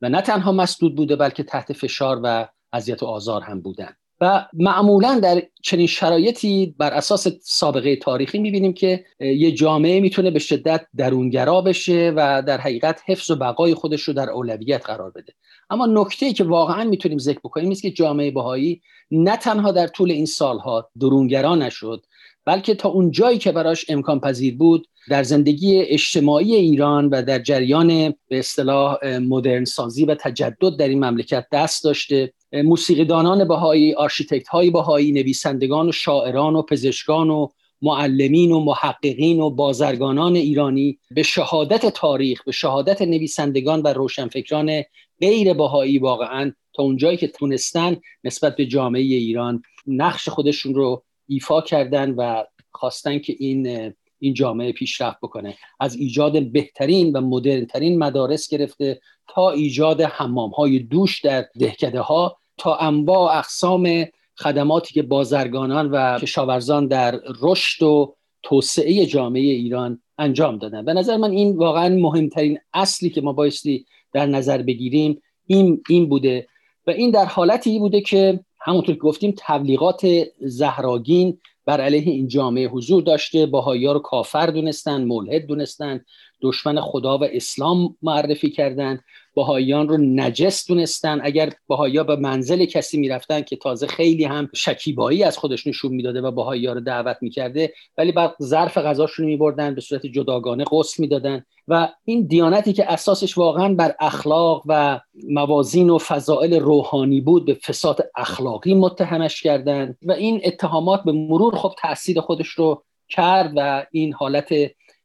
و 0.00 0.08
نه 0.08 0.22
تنها 0.22 0.52
مسدود 0.52 0.96
بوده 0.96 1.16
بلکه 1.16 1.42
تحت 1.42 1.72
فشار 1.72 2.20
و 2.22 2.48
اذیت 2.72 3.02
و 3.02 3.06
آزار 3.06 3.42
هم 3.42 3.60
بودن. 3.60 3.96
و 4.20 4.46
معمولا 4.52 5.20
در 5.22 5.42
چنین 5.62 5.86
شرایطی 5.86 6.74
بر 6.78 6.92
اساس 6.92 7.28
سابقه 7.42 7.96
تاریخی 7.96 8.38
می‌بینیم 8.38 8.72
که 8.72 9.04
یه 9.20 9.52
جامعه 9.52 10.00
می‌تونه 10.00 10.30
به 10.30 10.38
شدت 10.38 10.86
درونگرا 10.96 11.60
بشه 11.60 12.12
و 12.16 12.42
در 12.46 12.58
حقیقت 12.60 13.00
حفظ 13.06 13.30
و 13.30 13.36
بقای 13.36 13.74
خودش 13.74 14.02
رو 14.02 14.14
در 14.14 14.30
اولویت 14.30 14.86
قرار 14.86 15.10
بده. 15.10 15.32
اما 15.70 15.86
نکته 15.86 16.26
ای 16.26 16.32
که 16.32 16.44
واقعا 16.44 16.84
می‌تونیم 16.84 17.18
ذکر 17.18 17.40
بکنیم 17.44 17.70
است 17.70 17.82
که 17.82 17.90
جامعه 17.90 18.30
بهایی 18.30 18.82
نه 19.10 19.36
تنها 19.36 19.72
در 19.72 19.86
طول 19.86 20.10
این 20.10 20.26
سالها 20.26 20.90
درونگرا 21.00 21.54
نشد 21.54 22.06
بلکه 22.44 22.74
تا 22.74 22.88
اون 22.88 23.10
جایی 23.10 23.38
که 23.38 23.52
براش 23.52 23.86
امکان 23.88 24.20
پذیر 24.20 24.56
بود 24.56 24.86
در 25.08 25.22
زندگی 25.22 25.80
اجتماعی 25.80 26.54
ایران 26.54 27.08
و 27.08 27.22
در 27.22 27.38
جریان 27.38 27.88
به 28.28 28.38
اصطلاح 28.38 29.18
مدرن 29.18 29.64
سازی 29.64 30.04
و 30.04 30.14
تجدد 30.14 30.76
در 30.78 30.88
این 30.88 31.04
مملکت 31.04 31.46
دست 31.52 31.84
داشته. 31.84 32.32
موسیقیدانان 32.52 33.48
بهایی 33.48 33.94
آرشیتکت 33.94 34.48
های 34.48 34.70
بهایی 34.70 35.12
نویسندگان 35.12 35.88
و 35.88 35.92
شاعران 35.92 36.56
و 36.56 36.62
پزشکان 36.62 37.30
و 37.30 37.48
معلمین 37.82 38.52
و 38.52 38.60
محققین 38.60 39.40
و 39.40 39.50
بازرگانان 39.50 40.36
ایرانی 40.36 40.98
به 41.10 41.22
شهادت 41.22 41.86
تاریخ 41.86 42.44
به 42.44 42.52
شهادت 42.52 43.02
نویسندگان 43.02 43.82
و 43.82 43.88
روشنفکران 43.88 44.82
غیر 45.20 45.54
بهایی 45.54 45.98
واقعا 45.98 46.52
تا 46.74 46.82
اونجایی 46.82 47.16
که 47.16 47.28
تونستن 47.28 47.96
نسبت 48.24 48.56
به 48.56 48.66
جامعه 48.66 49.02
ایران 49.02 49.62
نقش 49.86 50.28
خودشون 50.28 50.74
رو 50.74 51.02
ایفا 51.28 51.60
کردن 51.60 52.10
و 52.10 52.44
خواستن 52.70 53.18
که 53.18 53.36
این 53.38 53.92
این 54.20 54.34
جامعه 54.34 54.72
پیشرفت 54.72 55.18
بکنه. 55.22 55.56
از 55.80 55.96
ایجاد 55.96 56.52
بهترین 56.52 57.16
و 57.16 57.20
مدرنترین 57.20 57.98
مدارس 57.98 58.48
گرفته 58.48 59.00
تا 59.28 59.50
ایجاد 59.50 60.00
حمام 60.00 60.50
های 60.50 60.78
دوش 60.78 61.20
در 61.20 61.46
دهکده 61.60 62.00
ها 62.00 62.36
تا 62.58 62.76
انواع 62.76 63.38
اقسام 63.38 64.04
خدماتی 64.36 64.94
که 64.94 65.02
بازرگانان 65.02 65.90
و 65.90 66.18
کشاورزان 66.18 66.86
در 66.86 67.20
رشد 67.40 67.82
و 67.82 68.14
توسعه 68.42 69.06
جامعه 69.06 69.42
ایران 69.42 70.02
انجام 70.18 70.58
دادن. 70.58 70.84
به 70.84 70.94
نظر 70.94 71.16
من 71.16 71.30
این 71.30 71.56
واقعا 71.56 71.88
مهمترین 71.88 72.58
اصلی 72.74 73.10
که 73.10 73.20
ما 73.20 73.32
بایستی 73.32 73.86
در 74.12 74.26
نظر 74.26 74.62
بگیریم 74.62 75.22
این, 75.46 75.82
این 75.88 76.08
بوده. 76.08 76.46
و 76.86 76.90
این 76.90 77.10
در 77.10 77.24
حالتی 77.24 77.78
بوده 77.78 78.00
که 78.00 78.40
همونطور 78.60 78.94
که 78.94 79.00
گفتیم 79.00 79.34
تبلیغات 79.38 80.06
زهراگین 80.40 81.38
بر 81.66 81.80
علیه 81.80 82.12
این 82.12 82.28
جامعه 82.28 82.68
حضور 82.68 83.02
داشته 83.02 83.46
باهایی 83.46 83.86
رو 83.86 83.98
کافر 83.98 84.46
دونستن 84.46 85.04
ملحد 85.04 85.46
دونستن. 85.46 86.04
دشمن 86.42 86.80
خدا 86.80 87.18
و 87.18 87.24
اسلام 87.24 87.96
معرفی 88.02 88.50
کردند 88.50 89.04
بهاییان 89.34 89.88
رو 89.88 89.96
نجس 89.96 90.66
دونستن. 90.66 91.20
اگر 91.22 91.52
بهایی 91.68 92.02
به 92.02 92.16
منزل 92.16 92.64
کسی 92.64 92.98
می‌رفتن 92.98 93.42
که 93.42 93.56
تازه 93.56 93.86
خیلی 93.86 94.24
هم 94.24 94.48
شکیبایی 94.54 95.22
از 95.22 95.38
خودش 95.38 95.66
نشون 95.66 95.92
می‌داده 95.92 96.20
و 96.20 96.30
بهایی 96.30 96.66
رو 96.66 96.80
دعوت 96.80 97.16
می‌کرده 97.20 97.72
ولی 97.98 98.12
بعد 98.12 98.34
ظرف 98.42 98.78
غذاشون 98.78 99.26
میبردن 99.26 99.74
به 99.74 99.80
صورت 99.80 100.06
جداگانه 100.06 100.64
غسل 100.70 101.02
می‌دادن 101.02 101.44
و 101.68 101.88
این 102.04 102.26
دیانتی 102.26 102.72
که 102.72 102.92
اساسش 102.92 103.38
واقعا 103.38 103.74
بر 103.74 103.94
اخلاق 104.00 104.62
و 104.66 105.00
موازین 105.28 105.90
و 105.90 105.98
فضائل 105.98 106.60
روحانی 106.60 107.20
بود 107.20 107.44
به 107.44 107.54
فساد 107.54 108.10
اخلاقی 108.16 108.74
متهمش 108.74 109.42
کردند 109.42 109.98
و 110.02 110.12
این 110.12 110.40
اتهامات 110.44 111.02
به 111.04 111.12
مرور 111.12 111.56
خب 111.56 111.74
تاثیر 111.78 112.20
خودش 112.20 112.48
رو 112.48 112.82
کرد 113.08 113.52
و 113.56 113.86
این 113.92 114.12
حالت 114.12 114.52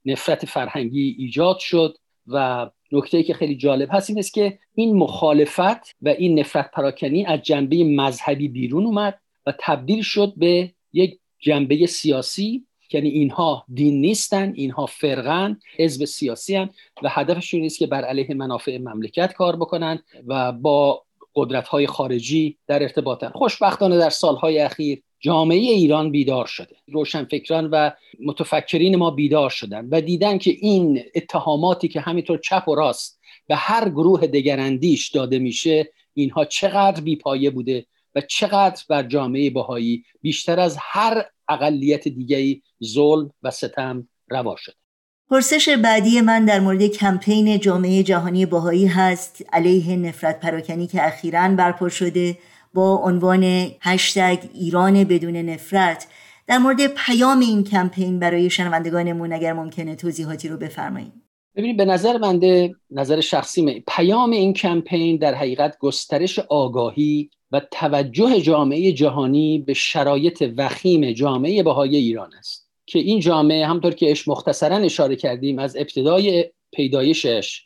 نفرت 0.05 0.45
فرهنگی 0.45 1.15
ایجاد 1.19 1.59
شد 1.59 1.97
و 2.27 2.69
نکته 2.91 3.23
که 3.23 3.33
خیلی 3.33 3.55
جالب 3.55 3.89
هست 3.91 4.09
این 4.09 4.19
است 4.19 4.33
که 4.33 4.59
این 4.75 4.97
مخالفت 4.97 5.95
و 6.01 6.09
این 6.09 6.39
نفرت 6.39 6.71
پراکنی 6.71 7.25
از 7.25 7.41
جنبه 7.41 7.83
مذهبی 7.83 8.47
بیرون 8.47 8.85
اومد 8.85 9.19
و 9.45 9.53
تبدیل 9.59 10.01
شد 10.01 10.33
به 10.37 10.71
یک 10.93 11.19
جنبه 11.39 11.85
سیاسی. 11.85 12.65
یعنی 12.93 13.09
اینها 13.09 13.65
دین 13.73 14.01
نیستن 14.01 14.53
اینها 14.55 14.85
فرقن 14.85 15.59
حزب 15.77 16.05
سیاسی 16.05 16.55
هن 16.55 16.69
و 17.03 17.09
هدفشون 17.09 17.59
نیست 17.59 17.79
که 17.79 17.87
بر 17.87 18.05
علیه 18.05 18.33
منافع 18.33 18.77
مملکت 18.77 19.33
کار 19.33 19.55
بکنن 19.55 19.99
و 20.27 20.51
با 20.51 21.04
قدرت 21.35 21.67
های 21.67 21.87
خارجی 21.87 22.57
در 22.67 22.83
ارتباطن. 22.83 23.29
خوشبختانه 23.29 23.97
در 23.97 24.09
سالهای 24.09 24.59
اخیر 24.59 25.03
جامعه 25.19 25.57
ایران 25.57 26.11
بیدار 26.11 26.45
شده. 26.45 26.75
روشنفکران 26.87 27.69
و 27.71 27.91
متفکرین 28.19 28.95
ما 28.95 29.11
بیدار 29.11 29.49
شدن 29.49 29.87
و 29.91 30.01
دیدن 30.01 30.37
که 30.37 30.51
این 30.51 31.03
اتهاماتی 31.15 31.87
که 31.87 32.01
همینطور 32.01 32.37
چپ 32.37 32.67
و 32.67 32.75
راست 32.75 33.19
به 33.47 33.55
هر 33.55 33.89
گروه 33.89 34.27
دگراندیش 34.27 35.09
داده 35.09 35.39
میشه 35.39 35.91
اینها 36.13 36.45
چقدر 36.45 37.01
بیپایه 37.01 37.49
بوده 37.49 37.85
و 38.15 38.21
چقدر 38.21 38.83
بر 38.89 39.03
جامعه 39.03 39.49
بهایی 39.49 40.03
بیشتر 40.21 40.59
از 40.59 40.77
هر 40.79 41.25
اقلیت 41.49 42.07
دیگری 42.07 42.63
ظلم 42.83 43.31
و 43.43 43.51
ستم 43.51 44.07
روا 44.29 44.55
شده. 44.55 44.84
پرسش 45.29 45.69
بعدی 45.69 46.21
من 46.21 46.45
در 46.45 46.59
مورد 46.59 46.87
کمپین 46.87 47.59
جامعه 47.59 48.03
جهانی 48.03 48.45
بهایی 48.45 48.87
هست. 48.87 49.45
علیه 49.53 49.95
نفرت 49.95 50.39
پراکنی 50.39 50.87
که 50.87 51.07
اخیرا 51.07 51.49
برپا 51.49 51.89
شده 51.89 52.37
با 52.73 52.95
عنوان 52.95 53.43
هشتگ 53.81 54.37
ایران 54.53 55.03
بدون 55.03 55.35
نفرت. 55.35 56.07
در 56.47 56.57
مورد 56.57 56.87
پیام 56.87 57.39
این 57.39 57.63
کمپین 57.63 58.19
برای 58.19 58.49
شنوندگانمون 58.49 59.33
اگر 59.33 59.53
ممکنه 59.53 59.95
توضیحاتی 59.95 60.47
رو 60.47 60.57
بفرمایید. 60.57 61.13
ببینید 61.55 61.77
به 61.77 61.85
نظر 61.85 62.17
بنده 62.17 62.75
نظر 62.91 63.21
شخصی 63.21 63.83
پیام 63.87 64.31
این 64.31 64.53
کمپین 64.53 65.17
در 65.17 65.33
حقیقت 65.33 65.77
گسترش 65.79 66.39
آگاهی 66.39 67.29
و 67.51 67.61
توجه 67.71 68.41
جامعه 68.41 68.91
جهانی 68.91 69.63
به 69.67 69.73
شرایط 69.73 70.53
وخیم 70.57 71.11
جامعه 71.11 71.63
بهای 71.63 71.95
ایران 71.95 72.33
است. 72.39 72.64
که 72.85 72.99
این 72.99 73.19
جامعه 73.19 73.67
همطور 73.67 73.93
که 73.93 74.11
اش 74.11 74.27
مختصرا 74.27 74.75
اشاره 74.75 75.15
کردیم 75.15 75.59
از 75.59 75.75
ابتدای 75.75 76.51
پیدایشش 76.71 77.65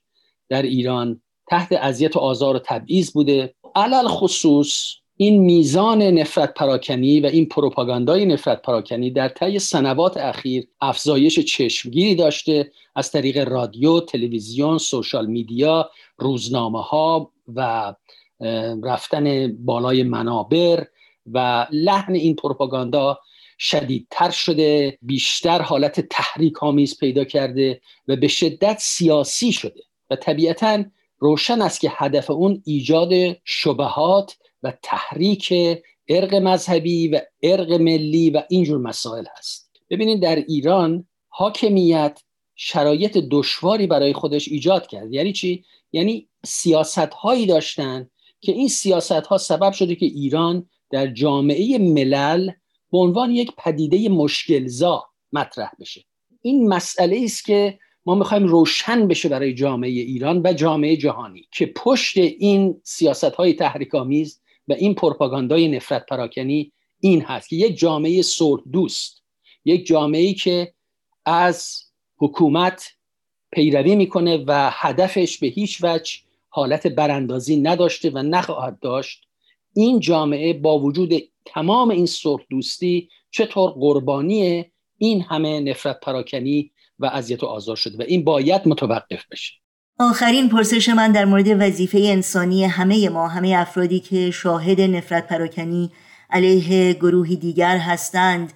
در 0.49 0.61
ایران 0.61 1.21
تحت 1.47 1.71
اذیت 1.71 2.15
و 2.15 2.19
آزار 2.19 2.55
و 2.55 2.59
تبعیض 2.59 3.11
بوده. 3.11 3.53
علل 3.75 4.07
خصوص 4.07 4.95
این 5.17 5.41
میزان 5.41 6.01
نفرت 6.01 6.53
پراکنی 6.53 7.19
و 7.19 7.25
این 7.25 7.45
پروپاگاندای 7.45 8.25
نفرت 8.25 8.61
پراکنی 8.61 9.11
در 9.11 9.29
طی 9.29 9.59
سنوات 9.59 10.17
اخیر 10.17 10.67
افزایش 10.81 11.39
چشمگیری 11.39 12.15
داشته 12.15 12.71
از 12.95 13.11
طریق 13.11 13.47
رادیو، 13.47 13.99
تلویزیون، 13.99 14.77
سوشال 14.77 15.25
میدیا، 15.25 15.89
روزنامه 16.17 16.81
ها 16.81 17.31
و 17.55 17.93
رفتن 18.83 19.57
بالای 19.65 20.03
منابر 20.03 20.87
و 21.33 21.67
لحن 21.71 22.13
این 22.13 22.35
پروپاگاندا 22.35 23.19
شدیدتر 23.59 24.29
شده 24.29 24.97
بیشتر 25.01 25.61
حالت 25.61 25.99
تحریک 25.99 26.63
آمیز 26.63 26.99
پیدا 26.99 27.23
کرده 27.23 27.81
و 28.07 28.15
به 28.15 28.27
شدت 28.27 28.77
سیاسی 28.79 29.51
شده. 29.51 29.83
و 30.09 30.15
طبیعتا 30.15 30.83
روشن 31.19 31.61
است 31.61 31.81
که 31.81 31.91
هدف 31.95 32.31
اون 32.31 32.61
ایجاد 32.65 33.13
شبهات 33.43 34.37
و 34.63 34.73
تحریک 34.83 35.53
ارق 36.07 36.35
مذهبی 36.35 37.07
و 37.07 37.21
ارق 37.43 37.71
ملی 37.71 38.29
و 38.29 38.43
اینجور 38.49 38.77
مسائل 38.77 39.25
هست 39.37 39.71
ببینید 39.89 40.21
در 40.21 40.35
ایران 40.35 41.07
حاکمیت 41.27 42.21
شرایط 42.55 43.17
دشواری 43.31 43.87
برای 43.87 44.13
خودش 44.13 44.47
ایجاد 44.47 44.87
کرد. 44.87 45.13
یعنی 45.13 45.33
چی؟ 45.33 45.65
یعنی 45.91 46.27
سیاست 46.45 46.97
هایی 46.97 47.45
داشتن 47.45 48.09
که 48.41 48.51
این 48.51 48.67
سیاست 48.67 49.11
ها 49.11 49.37
سبب 49.37 49.71
شده 49.71 49.95
که 49.95 50.05
ایران 50.05 50.69
در 50.91 51.07
جامعه 51.07 51.77
ملل 51.77 52.51
به 52.91 52.97
عنوان 52.97 53.31
یک 53.31 53.51
پدیده 53.57 54.09
مشکلزا 54.09 55.03
مطرح 55.33 55.71
بشه. 55.79 56.05
این 56.41 56.67
مسئله 56.67 57.21
است 57.23 57.45
که 57.45 57.79
ما 58.05 58.15
می‌خوایم 58.15 58.47
روشن 58.47 59.07
بشه 59.07 59.29
برای 59.29 59.53
جامعه 59.53 59.89
ایران 59.89 60.41
و 60.43 60.53
جامعه 60.53 60.97
جهانی 60.97 61.47
که 61.51 61.65
پشت 61.65 62.17
این 62.17 62.81
سیاست 62.83 63.23
های 63.23 63.53
تحریک 63.53 63.95
آمیز 63.95 64.41
و 64.67 64.73
این 64.73 64.95
پروپاگاندای 64.95 65.67
نفرت 65.67 66.05
پراکنی 66.05 66.71
این 66.99 67.21
هست 67.21 67.49
که 67.49 67.55
یک 67.55 67.77
جامعه 67.77 68.21
صلح 68.21 68.63
دوست 68.71 69.23
یک 69.65 69.85
جامعه 69.85 70.33
که 70.33 70.73
از 71.25 71.83
حکومت 72.17 72.91
پیروی 73.51 73.95
می‌کنه 73.95 74.43
و 74.47 74.69
هدفش 74.73 75.37
به 75.37 75.47
هیچ 75.47 75.83
وجه 75.83 76.13
حالت 76.49 76.87
براندازی 76.87 77.57
نداشته 77.57 78.09
و 78.09 78.17
نخواهد 78.17 78.79
داشت 78.79 79.23
این 79.73 79.99
جامعه 79.99 80.53
با 80.53 80.79
وجود 80.79 81.13
تمام 81.53 81.89
این 81.89 82.05
صلح 82.05 82.43
دوستی 82.49 83.09
چطور 83.31 83.71
قربانی 83.71 84.65
این 84.97 85.21
همه 85.21 85.59
نفرت 85.59 85.99
پراکنی 85.99 86.71
و 86.99 87.05
اذیت 87.05 87.43
و 87.43 87.45
آزار 87.45 87.75
شده 87.75 87.97
و 87.97 88.01
این 88.07 88.23
باید 88.23 88.67
متوقف 88.67 89.25
بشه. 89.31 89.53
آخرین 89.99 90.49
پرسش 90.49 90.89
من 90.89 91.11
در 91.11 91.25
مورد 91.25 91.61
وظیفه 91.61 91.99
انسانی 92.03 92.65
همه 92.65 93.09
ما 93.09 93.27
همه 93.27 93.55
افرادی 93.57 93.99
که 93.99 94.31
شاهد 94.31 94.81
نفرت 94.81 95.27
پراکنی 95.27 95.91
علیه 96.29 96.93
گروهی 96.93 97.35
دیگر 97.35 97.77
هستند 97.77 98.53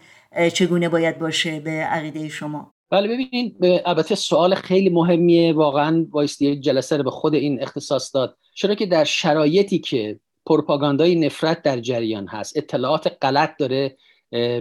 چگونه 0.53 0.89
باید 0.89 1.19
باشه 1.19 1.59
به 1.59 1.71
عقیده 1.71 2.29
شما؟ 2.29 2.73
بله 2.89 3.07
ببینید 3.07 3.57
البته 3.85 4.15
سوال 4.15 4.55
خیلی 4.55 4.89
مهمیه 4.89 5.53
واقعا 5.53 6.05
بایستی 6.11 6.59
جلسه 6.59 6.97
رو 6.97 7.03
به 7.03 7.11
خود 7.11 7.33
این 7.35 7.61
اختصاص 7.61 8.15
داد. 8.15 8.37
چرا 8.55 8.75
که 8.75 8.85
در 8.85 9.03
شرایطی 9.03 9.79
که 9.79 10.19
پروپاگاندای 10.45 11.15
نفرت 11.15 11.61
در 11.61 11.79
جریان 11.79 12.27
هست. 12.27 12.57
اطلاعات 12.57 13.17
غلط 13.21 13.57
داره 13.57 13.97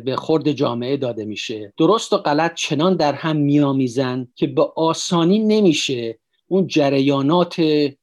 به 0.05 0.17
خورد 0.19 0.53
جامعه 0.53 0.97
داده 0.97 1.25
میشه. 1.25 1.73
درست 1.77 2.13
و 2.13 2.17
غلط 2.17 2.55
چنان 2.55 2.97
در 2.97 3.13
هم 3.13 3.37
میامیزن 3.37 4.29
که 4.35 4.47
به 4.47 4.63
آسانی 4.77 5.39
نمیشه 5.39 6.19
اون 6.47 6.67
جریانات 6.67 7.63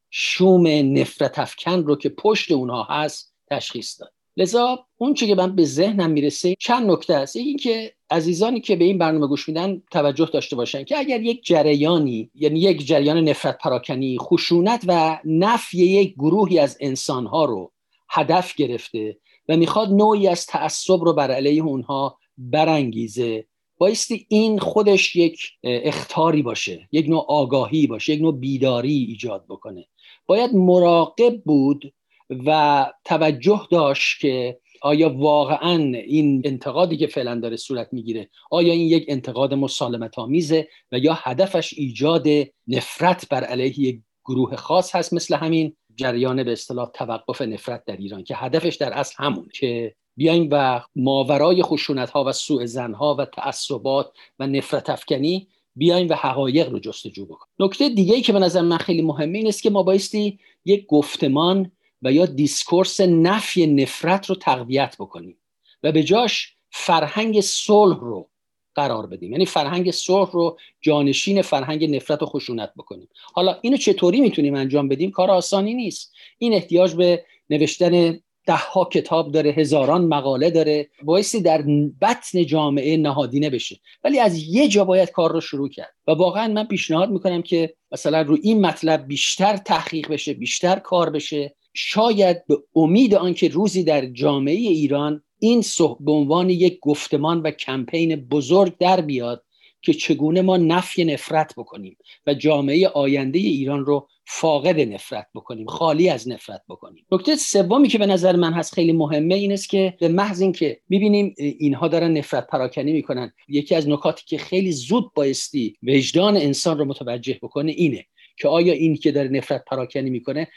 شوم 0.10 0.68
نفرت 0.68 1.40
افکن 1.40 1.84
رو 1.84 1.96
که 1.96 2.10
پشت 2.10 2.52
اونها 2.52 2.84
هست 2.84 3.34
تشخیص 3.50 4.02
داد. 4.02 4.14
لذا 4.40 4.86
اون 4.98 5.14
که 5.14 5.36
من 5.36 5.56
به 5.56 5.66
ذهنم 5.66 6.10
می‌رسه 6.10 6.56
چند 6.60 6.92
نکته 6.92 7.14
است. 7.14 7.36
یکی 7.36 7.56
که 7.56 7.94
عزیزانی 8.12 8.60
که 8.60 8.76
به 8.76 8.86
این 8.86 8.98
برنامه 8.98 9.28
گوش 9.28 9.48
میدن 9.48 9.82
توجه 9.92 10.30
داشته 10.34 10.56
باشن 10.56 10.84
که 10.84 10.98
اگر 10.98 11.22
یک 11.22 11.46
جریانی 11.46 12.32
یعنی 12.36 12.60
یک 12.60 12.88
جریان 12.88 13.18
نفرت 13.18 13.58
پراکنی 13.58 14.18
خشونت 14.20 14.84
و 14.88 15.20
نفی 15.26 15.86
یک 15.86 16.14
گروهی 16.14 16.60
از 16.60 16.78
انسانها 16.80 17.46
رو 17.46 17.72
هدف 18.10 18.56
گرفته 18.56 19.18
و 19.50 19.58
می‌خواد 19.58 19.90
نوعی 19.90 20.28
از 20.28 20.46
تعصب 20.46 21.04
رو 21.04 21.14
بر 21.14 21.32
علیه 21.32 21.64
اونها 21.64 22.18
برانگیزه 22.38 23.46
بایستی 23.78 24.26
این 24.30 24.60
خودش 24.60 25.16
یک 25.16 25.42
اختاری 25.64 26.42
باشه 26.42 26.88
یک 26.92 27.10
نوع 27.10 27.26
آگاهی 27.28 27.88
باشه 27.88 28.14
یک 28.14 28.22
نوع 28.22 28.40
بیداری 28.40 28.94
ایجاد 28.94 29.46
بکنه. 29.50 29.86
باید 30.26 30.56
مراقب 30.56 31.42
بود 31.46 31.94
و 32.30 32.86
توجه 33.06 33.68
داشت 33.72 34.20
که 34.22 34.60
آیا 34.82 35.10
واقعا 35.18 35.76
این 35.94 36.42
انتقادی 36.46 36.98
که 36.98 37.08
فعلا 37.08 37.36
داره 37.36 37.56
صورت 37.56 37.90
می‌گیره 37.92 38.30
آیا 38.52 38.74
این 38.74 38.88
یک 38.88 39.06
انتقاد 39.08 39.54
مسالمت 39.54 40.20
آمیزه 40.20 40.68
و 40.92 41.00
یا 41.00 41.14
هدفش 41.14 41.74
ایجاد 41.78 42.28
نفرت 42.68 43.30
بر 43.30 43.44
علیه 43.44 43.80
یک 43.80 44.02
گروه 44.26 44.56
خاص 44.56 44.96
هست 44.96 45.14
مثل 45.14 45.36
همین 45.36 45.76
جریان 45.96 46.44
به 46.44 46.52
اصطلاح 46.52 46.90
توقف 46.94 47.42
نفرت 47.42 47.86
در 47.86 47.98
ایران 47.98 48.24
که 48.24 48.36
هدفش 48.36 48.76
در 48.76 48.94
اصل 48.94 49.16
همون 49.18 49.50
که 49.54 49.96
بیایم 50.18 50.48
و 50.52 50.82
ماورای 50.96 51.64
خشونت 51.64 52.10
ها 52.10 52.24
و 52.24 52.32
سوء 52.32 52.66
زن 52.66 52.94
ها 52.94 53.16
و 53.16 53.26
تعصبات 53.26 54.12
و 54.40 54.48
نفرت 54.48 54.90
افکنی 54.90 55.48
بیایم 55.76 56.10
و 56.10 56.14
حقایق 56.14 56.70
رو 56.70 56.80
جستجو 56.80 57.26
بکنیم. 57.26 57.54
نکته 57.60 57.90
دیگه 57.90 58.16
ای 58.16 58.22
که 58.22 58.34
به 58.34 58.40
نظر 58.40 58.62
من 58.62 58.78
خیلی 58.78 59.02
مهمه 59.02 59.38
این 59.38 59.48
است 59.48 59.64
که 59.64 59.70
ما 59.70 59.84
بایستی 59.84 60.40
یک 60.66 60.86
گفتمان 60.86 61.72
و 62.02 62.12
یا 62.12 62.26
discourse 62.26 63.02
نفی 63.02 63.68
نفرت 63.68 64.26
رو 64.26 64.36
تقویت 64.36 64.96
بکنیم 65.00 65.38
و 65.84 65.92
به 65.92 66.04
جاش 66.04 66.54
فرهنگ 66.72 67.42
صلح 67.42 68.00
رو 68.00 68.30
قرار 68.76 69.08
بدیم. 69.08 69.32
یعنی 69.32 69.46
فرهنگ 69.46 69.92
صلح 69.92 70.32
رو 70.32 70.58
جانشین 70.82 71.42
فرهنگ 71.42 71.96
نفرت 71.96 72.24
و 72.24 72.26
خشونت 72.26 72.74
بکنیم. 72.78 73.10
حالا 73.34 73.58
اینو 73.62 73.78
چطوری 73.78 74.22
می‌تونیم 74.22 74.56
انجام 74.56 74.88
بدیم؟ 74.88 75.12
کار 75.12 75.32
آسانی 75.32 75.74
نیست. 75.74 76.14
این 76.38 76.54
احتیاج 76.54 76.96
به 76.96 77.26
نوشتن 77.50 78.20
ده 78.46 78.56
ها 78.56 78.86
کتاب 78.86 79.32
داره 79.32 79.52
هزاران 79.52 80.06
مقاله 80.06 80.52
داره. 80.52 80.90
بایستی 81.04 81.42
در 81.42 81.62
بطن 82.02 82.46
جامعه 82.46 82.98
نهادینه 82.98 83.50
بشه. 83.50 83.80
ولی 84.04 84.20
از 84.20 84.44
یه 84.44 84.68
جا 84.68 84.86
باید 84.86 85.12
کار 85.12 85.32
رو 85.32 85.42
شروع 85.42 85.70
کرد. 85.70 85.94
و 86.08 86.12
واقعا 86.12 86.48
من 86.54 86.64
پیشنهاد 86.64 87.10
می‌کنم 87.10 87.42
که 87.42 87.74
مثلا 87.92 88.22
رو 88.22 88.38
این 88.44 88.66
مطلب 88.66 89.08
بیشتر 89.08 89.58
تحقیق 89.58 90.12
بشه 90.12 90.34
بیشتر 90.34 90.80
کار 90.80 91.10
بشه. 91.10 91.56
شاید 91.74 92.48
به 92.48 92.58
امید 92.76 93.16
آنکه 93.16 93.48
روزی 93.48 93.84
در 93.84 94.06
جامعه 94.06 94.56
ایران 94.56 95.24
این 95.40 95.64
به 96.00 96.12
عنوان 96.12 96.50
یک 96.50 96.80
گفتمان 96.82 97.42
و 97.42 97.52
کمپین 97.52 98.16
بزرگ 98.16 98.78
در 98.78 99.02
بیاد 99.02 99.44
که 99.82 99.94
چگونه 99.94 100.42
ما 100.42 100.58
نفی 100.58 101.06
نفرت 101.06 101.54
بکنیم 101.58 101.98
و 102.28 102.34
جامعه 102.34 102.88
آینده 102.88 103.40
ایران 103.40 103.86
رو 103.86 104.08
فاقد 104.26 104.80
نفرت 104.80 105.28
بکنیم 105.36 105.68
خالی 105.68 106.10
از 106.10 106.28
نفرت 106.28 106.62
بکنیم. 106.70 107.06
نکته 107.12 107.36
سومی 107.36 107.88
که 107.88 107.98
به 107.98 108.06
نظر 108.06 108.36
من 108.36 108.54
هست 108.54 108.74
خیلی 108.74 108.92
مهمه 108.92 109.36
این 109.36 109.52
است 109.52 109.70
که 109.70 109.98
به 110.00 110.08
محض 110.08 110.42
اینکه 110.42 110.80
می‌بینیم 110.90 111.36
اینها 111.38 111.88
دارن 111.88 112.18
نفرت 112.18 112.48
پراکنی 112.48 112.94
می‌کنن 112.94 113.32
یکی 113.48 113.76
از 113.76 113.90
نکاتی 113.90 114.24
که 114.28 114.38
خیلی 114.38 114.72
زود 114.72 115.14
بایستی 115.14 115.76
وجدان 115.84 116.38
انسان 116.38 116.78
رو 116.78 116.86
متوجه 116.86 117.40
بکنه 117.42 117.72
اینه. 117.72 118.06
که 118.40 118.48
آیا 118.48 118.74
این 118.74 118.96
که 118.96 119.12
داره 119.12 119.30
نفرت 119.30 119.66
پراکنی 119.66 120.10
می‌کنه 120.10 120.48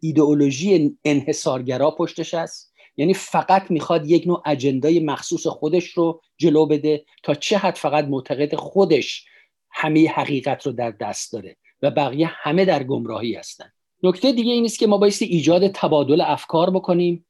ایدئولوژی 0.00 0.96
انحصارگرا 1.04 1.90
پشتش 1.90 2.34
است 2.34 2.74
یعنی 2.96 3.14
فقط 3.14 3.70
می‌خواد 3.70 4.10
یک 4.10 4.26
نوع 4.26 4.42
اجندای 4.46 5.00
مخصوص 5.00 5.46
خودش 5.46 5.84
رو 5.84 6.20
جلو 6.36 6.66
بده 6.66 7.04
تا 7.22 7.34
چه 7.34 7.58
حد 7.58 7.74
فقط 7.76 8.04
معتقد 8.04 8.54
خودش 8.54 9.24
همه 9.70 10.08
حقیقت 10.08 10.66
رو 10.66 10.72
در 10.72 10.90
دست 10.90 11.32
داره 11.32 11.56
و 11.82 11.90
بقیه 11.90 12.26
همه 12.26 12.64
در 12.64 12.82
گمراهی 12.82 13.34
هستن. 13.34 13.72
نکته 14.02 14.32
دیگه 14.32 14.52
این 14.52 14.64
است 14.64 14.78
که 14.78 14.86
ما 14.86 14.98
بایستی 14.98 15.24
ایجاد 15.24 15.68
تبادل 15.68 16.20
افکار 16.20 16.70
بکنیم. 16.70 17.26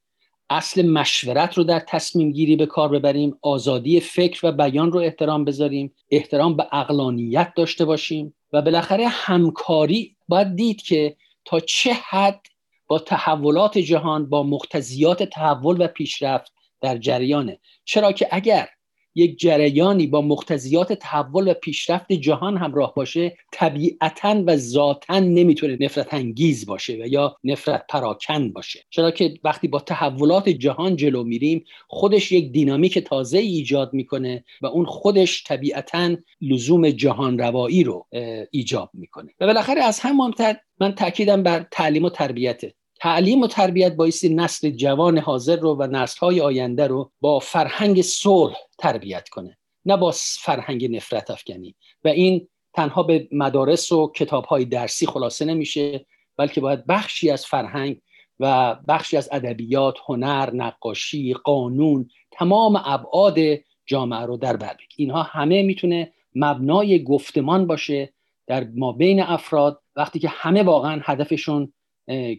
اصل 0.49 0.85
مشورت 0.85 1.57
رو 1.57 1.63
در 1.63 1.79
تصمیم 1.79 2.31
گیری 2.31 2.55
به 2.55 2.65
کار 2.65 2.89
ببریم 2.89 3.37
آزادی 3.41 3.99
فکر 3.99 4.45
و 4.45 4.51
بیان 4.51 4.91
رو 4.91 4.99
احترام 4.99 5.45
بذاریم 5.45 5.93
احترام 6.11 6.57
به 6.57 6.67
اقلانیت 6.71 7.53
داشته 7.55 7.85
باشیم 7.85 8.35
و 8.53 8.61
بالاخره 8.61 9.07
همکاری. 9.07 10.15
باید 10.27 10.55
دید 10.55 10.81
که 10.81 11.15
تا 11.45 11.59
چه 11.59 11.93
حد 11.93 12.41
با 12.87 12.99
تحولات 12.99 13.77
جهان 13.77 14.29
با 14.29 14.43
مقتضیات 14.43 15.23
تحول 15.23 15.81
و 15.81 15.87
پیشرفت 15.87 16.53
در 16.81 16.97
جریانه. 16.97 17.59
چرا 17.85 18.11
که 18.11 18.27
اگر 18.31 18.69
یک 19.15 19.39
جریانی 19.39 20.07
با 20.07 20.21
مقتضیات 20.21 20.93
تحول 20.93 21.47
و 21.47 21.53
پیشرفت 21.53 22.13
جهان 22.13 22.57
همراه 22.57 22.93
باشه 22.93 23.37
طبیعتا 23.51 24.43
و 24.47 24.57
ذاتا 24.57 25.19
نمی‌تونه 25.19 25.77
نفرت 25.79 26.13
انگیز 26.13 26.65
باشه 26.65 26.93
و 26.93 27.07
یا 27.07 27.37
نفرت 27.43 27.85
پراکن 27.89 28.51
باشه. 28.51 28.83
چرا 28.89 29.11
که 29.11 29.33
وقتی 29.43 29.67
با 29.67 29.79
تحولات 29.79 30.49
جهان 30.49 30.95
جلو 30.95 31.23
میریم 31.23 31.65
خودش 31.87 32.31
یک 32.31 32.51
دینامیک 32.51 32.99
تازه 32.99 33.37
ایجاد 33.37 33.93
می‌کنه 33.93 34.43
و 34.61 34.65
اون 34.65 34.85
خودش 34.85 35.43
طبیعتا 35.43 36.15
لزوم 36.41 36.89
جهان 36.89 37.39
روایی 37.39 37.83
رو 37.83 38.07
ایجاب 38.51 38.89
می‌کنه. 38.93 39.33
و 39.39 39.45
بالاخره 39.45 39.81
از 39.81 39.99
همان 39.99 40.33
من 40.79 40.95
تاکیدم 40.95 41.43
بر 41.43 41.65
تعلیم 41.71 42.05
و 42.05 42.09
تربیته 42.09 42.73
تعلیم 42.99 43.41
و 43.41 43.47
تربیت 43.47 43.95
بایستی 43.95 44.29
نسل 44.29 44.69
جوان 44.69 45.17
حاضر 45.17 45.55
رو 45.55 45.75
و 45.75 45.87
نسل 45.87 46.19
های 46.19 46.41
آینده 46.41 46.87
رو 46.87 47.11
با 47.21 47.39
فرهنگ 47.39 48.01
صلح 48.01 48.55
تربیت 48.77 49.29
کنه 49.29 49.57
نه 49.85 49.97
با 49.97 50.13
فرهنگ 50.41 50.95
نفرت 50.95 51.31
افکنی. 51.31 51.75
و 52.03 52.07
این 52.07 52.47
تنها 52.73 53.03
به 53.03 53.27
مدارس 53.31 53.91
و 53.91 54.11
کتاب 54.15 54.45
های 54.45 54.65
درسی 54.65 55.07
خلاصه 55.07 55.45
نمیشه 55.45 56.05
بلکه 56.37 56.61
باید 56.61 56.85
بخشی 56.85 57.29
از 57.29 57.45
فرهنگ 57.45 58.01
و 58.39 58.75
بخشی 58.87 59.17
از 59.17 59.29
ادبیات، 59.31 59.95
هنر، 60.05 60.53
نقاشی، 60.53 61.33
قانون 61.33 62.09
تمام 62.31 62.81
ابعاد 62.85 63.37
جامعه 63.85 64.25
رو 64.25 64.37
در 64.37 64.57
بر 64.57 64.75
اینها 64.97 65.23
همه 65.23 65.63
می‌تونه 65.63 66.13
مبنای 66.35 67.03
گفتمان 67.03 67.67
باشه 67.67 68.13
در 68.47 68.67
ما 68.75 68.91
بین 68.91 69.21
افراد 69.21 69.81
وقتی 69.95 70.19
که 70.19 70.29
همه 70.29 70.63
واقعا 70.63 71.01
هدفشون 71.03 71.73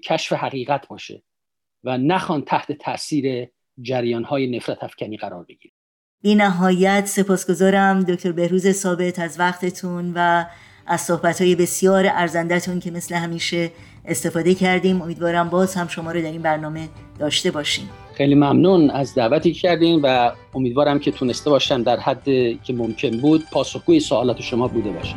کشف 0.05 0.33
حقیقت 0.33 0.89
باشه 0.89 1.23
و 1.85 1.99
نخوان 1.99 2.43
تحت 2.43 2.73
تاثیر 2.73 3.49
جریان 3.83 4.25
های 4.25 4.57
نفرت 4.57 4.85
افکنی 4.85 5.17
قرار 5.17 5.45
بگیره. 5.45 5.75
بی 6.23 6.35
نهایت 6.35 7.07
سپاسگزارم 7.07 8.03
دکتر 8.03 8.33
بهروز 8.33 8.71
ثابت 8.71 9.19
از 9.19 9.41
وقتتون 9.41 10.13
و 10.15 10.45
از 10.87 11.01
صحبت 11.01 11.41
های 11.41 11.55
بسیار 11.55 12.07
ارزندهتون 12.07 12.81
که 12.81 12.91
مثل 12.91 13.15
همیشه 13.15 13.71
استفاده 14.05 14.55
کردیم. 14.55 15.03
امیدوارم 15.03 15.49
باز 15.49 15.75
هم 15.75 15.89
شما 15.89 16.13
رو 16.13 16.21
در 16.21 16.33
این 16.33 16.43
برنامه 16.43 16.89
داشته 17.19 17.51
باشیم. 17.51 17.91
خیلی 18.15 18.35
ممنون 18.35 18.91
از 18.91 19.15
دعوتی 19.15 19.53
کردیم 19.53 20.01
و 20.03 20.33
امیدوارم 20.55 20.99
که 20.99 21.11
تونسته 21.11 21.51
باشم 21.51 21.83
در 21.83 22.01
حد 22.01 22.25
که 22.63 22.73
ممکن 22.73 23.21
بود 23.21 23.45
پاسخگوی 23.53 24.01
سوالات 24.01 24.41
شما 24.41 24.69
بوده 24.69 24.91
باشم. 24.91 25.17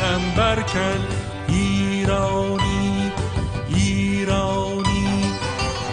غم 0.00 0.34
برکن 0.36 1.00
ایرانی 1.48 3.12
ایرانی. 3.68 5.34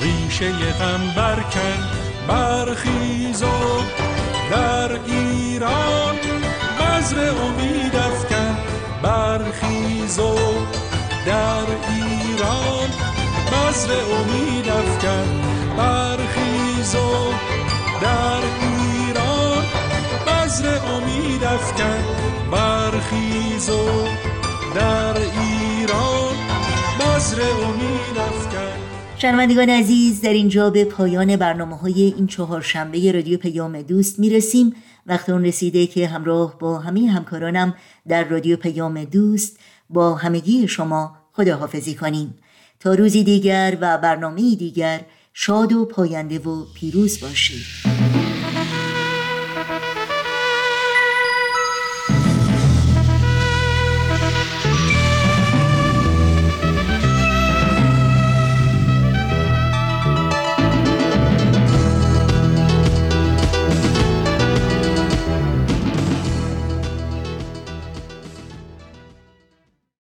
ریشه 0.01 0.51
غم 0.51 1.13
برکن 1.15 1.79
برخیز 2.27 3.43
و 3.43 3.81
در 4.51 4.91
ایران. 5.05 6.15
بذر 6.79 7.29
امید 7.29 7.95
افکن. 7.95 8.57
برخیز 9.03 10.19
و 10.19 10.35
در 11.25 11.67
ایران. 11.89 12.89
بذر 13.51 13.91
امید 13.91 14.69
افکن. 14.69 15.27
برخیز 15.77 16.95
و 16.95 17.33
در 18.01 18.41
ایران. 18.61 19.63
بذر 20.27 20.77
امید 20.77 21.43
افکن. 21.43 22.03
برخیز 22.51 23.30
و 23.69 24.07
در 24.75 25.17
ایران 25.17 26.35
بذر 26.99 27.41
امید 27.41 28.17
افکن. 28.17 28.81
شنوندگان 29.17 29.69
عزیز 29.69 30.21
در 30.21 30.33
اینجا 30.33 30.69
به 30.69 30.85
پایان 30.85 31.35
برنامه 31.35 31.77
های 31.77 32.13
این 32.17 32.27
چهار 32.27 32.61
شنبه 32.61 33.11
رادیو 33.11 33.37
پیام 33.37 33.81
دوست 33.81 34.19
می‌رسیم. 34.19 34.75
وقت 35.05 35.29
اون 35.29 35.45
رسیده 35.45 35.87
که 35.87 36.07
همراه 36.07 36.59
با 36.59 36.79
همه 36.79 37.09
همکارانم 37.09 37.75
در 38.07 38.23
رادیو 38.23 38.57
پیام 38.57 39.03
دوست 39.03 39.59
با 39.89 40.15
همگی 40.15 40.67
شما 40.67 41.17
خداحافظی 41.33 41.95
کنیم. 41.95 42.35
تا 42.79 42.93
روزی 42.93 43.23
دیگر 43.23 43.77
و 43.81 43.97
برنامه 43.97 44.55
دیگر 44.55 45.01
شاد 45.33 45.73
و 45.73 45.85
پاینده 45.85 46.39
و 46.39 46.65
پیروز 46.73 47.19
باشید. 47.19 47.90